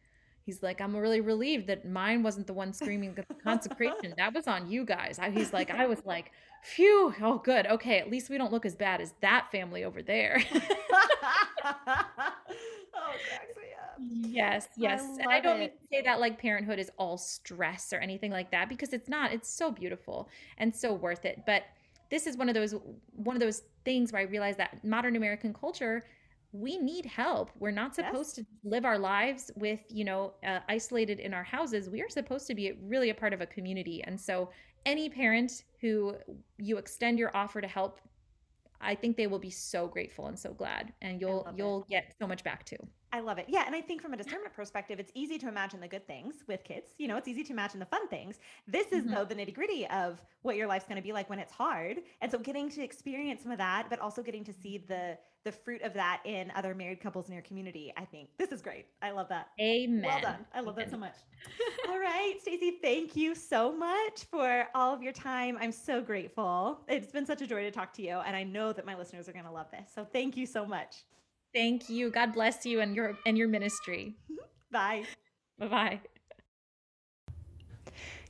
he's 0.48 0.64
like 0.64 0.82
i'm 0.82 0.96
really 0.96 1.22
relieved 1.22 1.68
that 1.68 1.88
mine 1.88 2.24
wasn't 2.24 2.48
the 2.48 2.54
one 2.54 2.74
screaming 2.74 3.14
the 3.14 3.24
consecration 3.44 4.14
that 4.18 4.34
was 4.34 4.48
on 4.48 4.68
you 4.68 4.84
guys 4.84 5.20
I, 5.20 5.30
he's 5.30 5.54
like 5.54 5.70
i 5.70 5.86
was 5.86 6.04
like 6.06 6.32
phew 6.64 7.14
oh 7.22 7.38
good 7.38 7.68
okay 7.68 8.00
at 8.00 8.10
least 8.10 8.32
we 8.32 8.40
don't 8.40 8.52
look 8.52 8.66
as 8.66 8.76
bad 8.76 9.02
as 9.02 9.14
that 9.22 9.52
family 9.52 9.84
over 9.84 10.02
there 10.02 10.42
oh, 12.98 13.12
it 13.14 13.22
cracks 13.28 13.56
me 13.56 13.64
up. 13.78 14.00
Yes, 14.00 14.68
yes. 14.78 15.04
and 15.20 15.30
I 15.30 15.40
don't 15.40 15.60
mean 15.60 15.70
to 15.70 15.88
say 15.92 16.02
that 16.04 16.20
like 16.20 16.40
parenthood 16.40 16.80
is 16.80 16.92
all 16.98 17.18
stress 17.18 17.94
or 17.94 17.98
anything 17.98 18.32
like 18.32 18.52
that 18.52 18.70
because 18.70 18.94
it's 18.94 19.10
not. 19.10 19.34
It's 19.34 19.50
so 19.50 19.72
beautiful 19.72 20.30
and 20.58 20.76
so 20.76 20.94
worth 20.94 21.26
it. 21.26 21.44
But 21.46 21.64
this 22.10 22.28
is 22.28 22.38
one 22.38 22.50
of 22.50 22.56
those 22.56 22.76
one 23.16 23.36
of 23.36 23.40
those 23.40 23.64
things 23.86 24.12
where 24.12 24.22
I 24.22 24.26
realize 24.26 24.58
that 24.58 24.84
modern 24.84 25.16
American 25.16 25.54
culture 25.54 26.06
we 26.60 26.78
need 26.78 27.06
help. 27.06 27.52
We're 27.60 27.72
not 27.72 27.96
Yes. 27.98 28.08
supposed 28.08 28.36
to 28.36 28.46
live 28.64 28.86
our 28.86 28.98
lives 28.98 29.52
with, 29.56 29.82
you 29.90 30.04
know, 30.06 30.34
uh, 30.44 30.60
isolated 30.68 31.20
in 31.20 31.34
our 31.34 31.44
houses. 31.44 31.90
We 31.90 32.02
are 32.02 32.10
supposed 32.10 32.48
to 32.48 32.56
be 32.56 32.72
really 32.82 33.10
a 33.12 33.16
part 33.16 33.34
of 33.34 33.42
a 33.42 33.46
community. 33.46 34.04
And 34.04 34.20
so 34.20 34.50
any 34.86 35.10
parent 35.10 35.64
who 35.82 36.16
you 36.58 36.78
extend 36.78 37.20
your 37.20 37.36
offer 37.36 37.62
to 37.62 37.68
help 37.68 38.00
I 38.80 38.94
think 38.94 39.18
they 39.18 39.26
will 39.26 39.40
be 39.40 39.50
so 39.50 39.88
grateful 39.88 40.28
and 40.28 40.38
so 40.38 40.54
glad 40.54 40.94
and 41.02 41.20
you'll 41.20 41.48
you'll 41.56 41.86
get 41.90 42.14
so 42.22 42.28
much 42.28 42.44
back 42.44 42.64
too. 42.64 42.78
I 43.14 43.22
love 43.22 43.38
it. 43.38 43.46
Yeah. 43.48 43.64
And 43.66 43.74
I 43.76 43.82
think 43.82 44.02
from 44.02 44.14
a 44.14 44.18
discernment 44.18 44.54
perspective, 44.54 45.00
it's 45.00 45.12
easy 45.16 45.38
to 45.40 45.48
imagine 45.48 45.80
the 45.80 45.88
good 45.88 46.06
things 46.08 46.44
with 46.48 46.64
kids. 46.64 46.90
You 46.98 47.08
know, 47.08 47.16
it's 47.18 47.28
easy 47.28 47.44
to 47.46 47.54
imagine 47.54 47.80
the 47.80 47.86
fun 47.86 48.08
things. 48.10 48.40
This 48.68 48.92
is, 48.92 49.06
Mhm. 49.06 49.12
though, 49.16 49.26
the 49.26 49.36
nitty 49.36 49.54
gritty 49.54 49.88
of 49.88 50.22
what 50.42 50.58
your 50.58 50.68
life's 50.68 50.86
going 50.86 50.98
to 50.98 51.02
be 51.02 51.14
like 51.14 51.30
when 51.30 51.40
it's 51.40 51.54
hard. 51.54 52.04
And 52.22 52.30
so 52.32 52.38
getting 52.38 52.70
to 52.70 52.84
experience 52.84 53.44
some 53.44 53.52
of 53.52 53.58
that, 53.60 53.90
but 53.90 54.00
also 54.00 54.22
getting 54.22 54.44
to 54.44 54.54
see 54.54 54.78
the 54.78 55.18
the 55.44 55.52
fruit 55.54 55.82
of 55.84 55.94
that 55.94 56.22
in 56.26 56.52
other 56.56 56.76
married 56.76 57.00
couples 57.00 57.30
in 57.30 57.34
your 57.34 57.44
community. 57.44 57.94
I 57.96 58.04
think 58.04 58.36
this 58.38 58.52
is 58.52 58.62
great. 58.62 58.88
I 59.02 59.12
love 59.12 59.30
that. 59.30 59.48
Amen. 59.62 60.02
Well 60.04 60.20
done. 60.20 60.46
I 60.54 60.60
love 60.60 60.76
that 60.76 60.90
so 60.92 60.98
much. 60.98 61.16
all 61.88 62.00
right, 62.00 62.36
Stacey, 62.42 62.80
thank 62.82 63.16
you 63.16 63.34
so 63.34 63.72
much 63.72 64.26
for 64.26 64.68
all 64.76 64.94
of 64.94 65.02
your 65.02 65.14
time. 65.14 65.58
I'm 65.62 65.72
so 65.72 66.02
grateful. 66.02 66.82
It's 66.90 67.14
been 67.14 67.26
such 67.26 67.42
a 67.42 67.48
joy 67.48 67.62
to 67.62 67.72
talk 67.72 67.94
to 67.94 68.02
you, 68.02 68.18
and 68.18 68.36
I 68.36 68.44
know 68.44 68.74
that 68.74 68.86
my 68.86 68.96
listeners 68.98 69.30
are 69.30 69.32
going 69.32 69.46
to 69.46 69.52
love 69.52 69.72
this. 69.72 69.90
So 69.96 70.04
thank 70.04 70.36
you 70.36 70.46
so 70.46 70.66
much. 70.66 71.06
Thank 71.54 71.90
you. 71.90 72.10
God 72.10 72.34
bless 72.34 72.66
you 72.66 72.82
and 72.82 72.96
your 72.96 73.18
and 73.26 73.38
your 73.38 73.48
ministry. 73.48 74.16
Bye. 74.72 75.04
Bye 75.58 75.68
bye. 75.68 76.02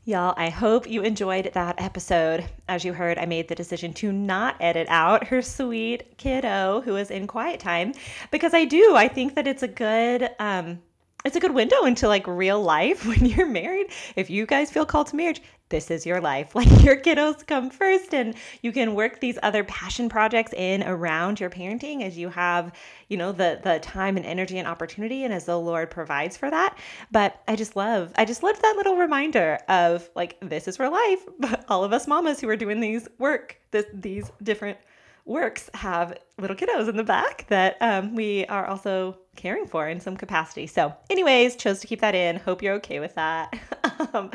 Y'all, 0.05 0.33
I 0.37 0.47
hope 0.47 0.89
you 0.89 1.01
enjoyed 1.01 1.51
that 1.53 1.81
episode. 1.81 2.45
As 2.69 2.85
you 2.85 2.93
heard, 2.93 3.17
I 3.17 3.25
made 3.25 3.49
the 3.49 3.55
decision 3.55 3.91
to 3.95 4.13
not 4.13 4.55
edit 4.61 4.87
out 4.89 5.27
her 5.27 5.41
sweet 5.41 6.17
kiddo 6.17 6.79
who 6.85 6.95
is 6.95 7.11
in 7.11 7.27
quiet 7.27 7.59
time 7.59 7.91
because 8.31 8.53
I 8.53 8.63
do. 8.63 8.95
I 8.95 9.09
think 9.09 9.35
that 9.35 9.47
it's 9.47 9.63
a 9.63 9.67
good 9.67 10.29
um 10.39 10.79
it's 11.25 11.35
a 11.35 11.41
good 11.41 11.53
window 11.53 11.83
into 11.83 12.07
like 12.07 12.25
real 12.25 12.61
life 12.61 13.05
when 13.05 13.25
you're 13.25 13.47
married. 13.47 13.87
If 14.15 14.29
you 14.29 14.45
guys 14.45 14.71
feel 14.71 14.85
called 14.85 15.07
to 15.07 15.17
marriage, 15.17 15.41
this 15.69 15.91
is 15.91 16.05
your 16.05 16.21
life. 16.21 16.53
Like 16.57 16.83
your 16.83 16.99
kiddos 16.99 17.45
come 17.45 17.69
first 17.69 18.13
and 18.15 18.33
you 18.61 18.71
can 18.71 18.95
work 18.95 19.19
these 19.19 19.37
other 19.43 19.63
passion 19.63 20.09
projects 20.09 20.53
in 20.53 20.81
around 20.81 21.39
your 21.39 21.51
parenting 21.51 22.01
as 22.01 22.17
you 22.17 22.29
have, 22.29 22.73
you 23.09 23.17
know, 23.17 23.31
the 23.31 23.59
the 23.63 23.79
time 23.79 24.17
and 24.17 24.25
energy 24.25 24.57
and 24.57 24.67
opportunity 24.67 25.23
and 25.23 25.31
as 25.33 25.45
the 25.45 25.57
Lord 25.57 25.91
provides 25.91 26.35
for 26.35 26.49
that. 26.49 26.77
But 27.11 27.41
I 27.47 27.55
just 27.55 27.75
love 27.75 28.11
I 28.15 28.25
just 28.25 28.41
love 28.41 28.59
that 28.59 28.75
little 28.75 28.97
reminder 28.97 29.59
of 29.69 30.09
like 30.15 30.37
this 30.41 30.67
is 30.67 30.79
real 30.79 30.91
life. 30.91 31.25
But 31.39 31.65
all 31.69 31.83
of 31.83 31.93
us 31.93 32.07
mamas 32.07 32.39
who 32.39 32.49
are 32.49 32.55
doing 32.55 32.79
these 32.79 33.07
work, 33.19 33.59
this, 33.71 33.85
these 33.93 34.31
different 34.41 34.79
works 35.25 35.69
have 35.73 36.17
little 36.39 36.55
kiddos 36.55 36.87
in 36.87 36.95
the 36.95 37.03
back 37.03 37.45
that 37.49 37.77
um, 37.81 38.15
we 38.15 38.45
are 38.47 38.65
also 38.65 39.17
caring 39.35 39.67
for 39.67 39.87
in 39.87 39.99
some 39.99 40.17
capacity. 40.17 40.65
So, 40.65 40.93
anyways, 41.09 41.55
chose 41.55 41.79
to 41.81 41.87
keep 41.87 42.01
that 42.01 42.15
in. 42.15 42.37
Hope 42.37 42.63
you're 42.63 42.75
okay 42.75 42.99
with 42.99 43.15
that. 43.15 43.53
um, 44.13 44.31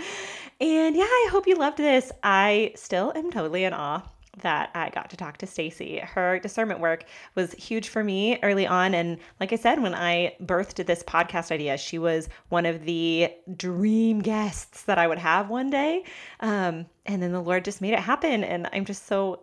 and 0.61 0.96
yeah, 0.96 1.05
I 1.05 1.29
hope 1.31 1.46
you 1.46 1.57
loved 1.57 1.79
this. 1.79 2.12
I 2.22 2.72
still 2.77 3.12
am 3.14 3.31
totally 3.31 3.64
in 3.64 3.72
awe 3.72 4.03
that 4.38 4.70
I 4.75 4.88
got 4.90 5.11
to 5.11 5.16
talk 5.16 5.37
to 5.38 5.46
Stacy. 5.46 5.98
Her 5.98 6.38
discernment 6.38 6.81
work 6.81 7.05
was 7.35 7.53
huge 7.53 7.88
for 7.88 8.03
me 8.03 8.38
early 8.42 8.66
on 8.66 8.94
and 8.94 9.18
like 9.40 9.53
I 9.53 9.57
said 9.57 9.83
when 9.83 9.94
I 9.94 10.37
birthed 10.40 10.85
this 10.87 11.03
podcast 11.03 11.51
idea, 11.51 11.77
she 11.77 11.98
was 11.98 12.29
one 12.48 12.64
of 12.64 12.85
the 12.85 13.31
dream 13.57 14.20
guests 14.20 14.85
that 14.85 14.98
I 14.98 15.07
would 15.07 15.18
have 15.18 15.51
one 15.51 15.68
day. 15.68 16.05
Um, 16.40 16.87
and 17.05 17.22
then 17.22 17.33
the 17.33 17.40
Lord 17.40 17.64
just 17.64 17.83
made 17.83 17.92
it 17.92 17.98
happen 17.98 18.42
and 18.42 18.68
I'm 18.72 18.87
just 18.87 19.07
so 19.07 19.40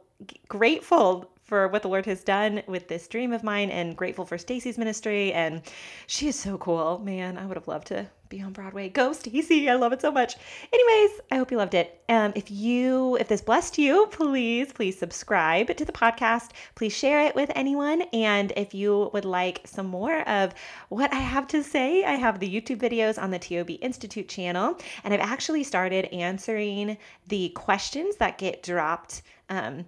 grateful 0.48 1.32
for 1.50 1.68
what 1.68 1.82
the 1.82 1.88
Lord 1.88 2.06
has 2.06 2.24
done 2.24 2.62
with 2.68 2.88
this 2.88 3.08
dream 3.08 3.34
of 3.34 3.44
mine 3.44 3.72
and 3.72 3.98
grateful 3.98 4.24
for 4.24 4.38
Stacy's 4.38 4.78
ministry. 4.78 5.34
And 5.34 5.64
she 6.06 6.28
is 6.28 6.40
so 6.40 6.60
cool. 6.60 7.00
Man, 7.00 7.38
I 7.38 7.48
would 7.48 7.58
have 7.58 7.68
loved 7.68 7.88
to 7.88 8.08
be 8.30 8.40
on 8.40 8.54
Broadway. 8.54 8.88
Go, 8.90 9.12
Stacy. 9.14 9.68
I 9.68 9.74
love 9.74 9.92
it 9.92 10.02
so 10.02 10.12
much. 10.12 10.36
Anyways, 10.72 11.20
I 11.32 11.38
hope 11.38 11.50
you 11.50 11.58
loved 11.58 11.74
it. 11.74 12.04
Um, 12.08 12.34
if 12.36 12.52
you, 12.52 13.18
if 13.18 13.28
this 13.28 13.42
blessed 13.42 13.80
you, 13.80 14.08
please, 14.12 14.72
please 14.72 15.00
subscribe 15.00 15.76
to 15.76 15.84
the 15.84 15.92
podcast. 15.92 16.52
Please 16.76 16.94
share 16.94 17.26
it 17.26 17.36
with 17.36 17.52
anyone. 17.56 18.04
And 18.14 18.54
if 18.56 18.76
you 18.76 19.10
would 19.14 19.26
like 19.26 19.62
some 19.66 19.88
more 19.88 20.22
of 20.30 20.54
what 20.90 21.12
I 21.12 21.18
have 21.18 21.48
to 21.48 21.64
say, 21.64 22.04
I 22.04 22.14
have 22.14 22.40
the 22.40 22.62
YouTube 22.62 22.78
videos 22.78 23.20
on 23.20 23.32
the 23.32 23.40
TOB 23.40 23.72
Institute 23.82 24.30
channel. 24.30 24.78
And 25.04 25.16
I've 25.16 25.20
actually 25.20 25.64
started 25.64 26.06
answering 26.14 27.00
the 27.28 27.50
questions 27.50 28.18
that 28.18 28.38
get 28.38 28.62
dropped. 28.62 29.24
Um, 29.50 29.86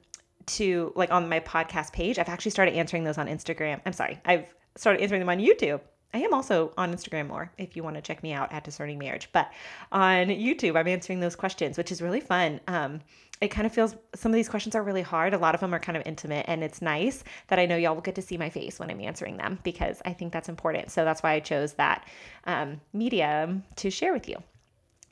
to 0.47 0.91
like 0.95 1.11
on 1.11 1.29
my 1.29 1.39
podcast 1.39 1.93
page. 1.93 2.19
I've 2.19 2.29
actually 2.29 2.51
started 2.51 2.75
answering 2.75 3.03
those 3.03 3.17
on 3.17 3.27
Instagram. 3.27 3.81
I'm 3.85 3.93
sorry, 3.93 4.19
I've 4.25 4.45
started 4.75 5.01
answering 5.01 5.19
them 5.19 5.29
on 5.29 5.39
YouTube. 5.39 5.81
I 6.13 6.19
am 6.19 6.33
also 6.33 6.73
on 6.77 6.93
Instagram 6.93 7.27
more 7.27 7.51
if 7.57 7.75
you 7.75 7.83
want 7.83 7.95
to 7.95 8.01
check 8.01 8.21
me 8.21 8.33
out 8.33 8.51
at 8.51 8.63
Discerning 8.63 8.99
Marriage. 8.99 9.29
But 9.31 9.51
on 9.91 10.27
YouTube, 10.27 10.77
I'm 10.77 10.87
answering 10.87 11.21
those 11.21 11.35
questions, 11.35 11.77
which 11.77 11.91
is 11.91 12.01
really 12.01 12.19
fun. 12.19 12.59
Um, 12.67 12.99
it 13.39 13.49
kind 13.49 13.65
of 13.65 13.73
feels 13.73 13.95
some 14.13 14.31
of 14.31 14.35
these 14.35 14.49
questions 14.49 14.75
are 14.75 14.83
really 14.83 15.01
hard. 15.01 15.33
A 15.33 15.37
lot 15.37 15.55
of 15.55 15.61
them 15.61 15.73
are 15.73 15.79
kind 15.79 15.97
of 15.97 16.03
intimate, 16.05 16.45
and 16.47 16.63
it's 16.63 16.81
nice 16.81 17.23
that 17.47 17.59
I 17.59 17.65
know 17.65 17.75
y'all 17.75 17.95
will 17.95 18.01
get 18.01 18.15
to 18.15 18.21
see 18.21 18.37
my 18.37 18.49
face 18.49 18.77
when 18.77 18.91
I'm 18.91 19.01
answering 19.01 19.37
them 19.37 19.59
because 19.63 20.01
I 20.05 20.13
think 20.13 20.31
that's 20.31 20.49
important. 20.49 20.91
So 20.91 21.03
that's 21.03 21.23
why 21.23 21.33
I 21.33 21.39
chose 21.39 21.73
that 21.73 22.05
um, 22.45 22.81
medium 22.93 23.63
to 23.77 23.89
share 23.89 24.13
with 24.13 24.29
you. 24.29 24.37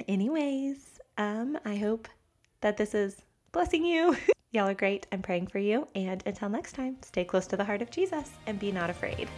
Anyways, 0.07 0.99
um, 1.17 1.57
I 1.65 1.75
hope 1.75 2.07
that 2.61 2.77
this 2.77 2.93
is 2.93 3.15
blessing 3.51 3.83
you. 3.83 4.15
Y'all 4.51 4.67
are 4.67 4.73
great. 4.73 5.05
I'm 5.11 5.21
praying 5.21 5.47
for 5.47 5.59
you. 5.59 5.87
And 5.93 6.23
until 6.25 6.49
next 6.49 6.73
time, 6.73 6.97
stay 7.03 7.23
close 7.23 7.45
to 7.47 7.57
the 7.57 7.63
heart 7.63 7.83
of 7.83 7.91
Jesus 7.91 8.31
and 8.47 8.59
be 8.59 8.71
not 8.71 8.89
afraid. 8.89 9.29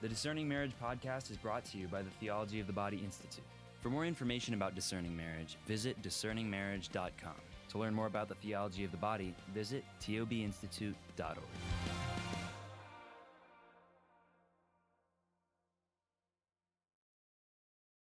The 0.00 0.08
Discerning 0.08 0.48
Marriage 0.48 0.72
podcast 0.82 1.30
is 1.30 1.36
brought 1.36 1.64
to 1.66 1.78
you 1.78 1.86
by 1.86 2.02
the 2.02 2.10
Theology 2.10 2.58
of 2.58 2.66
the 2.66 2.72
Body 2.72 3.00
Institute. 3.02 3.44
For 3.80 3.90
more 3.90 4.04
information 4.04 4.54
about 4.54 4.74
discerning 4.74 5.16
marriage, 5.16 5.56
visit 5.66 6.02
discerningmarriage.com. 6.02 7.34
To 7.68 7.78
learn 7.78 7.94
more 7.94 8.06
about 8.06 8.28
the 8.28 8.34
theology 8.34 8.84
of 8.84 8.90
the 8.90 8.96
body, 8.96 9.34
visit 9.54 9.84
tobinstitute.org. 10.00 11.38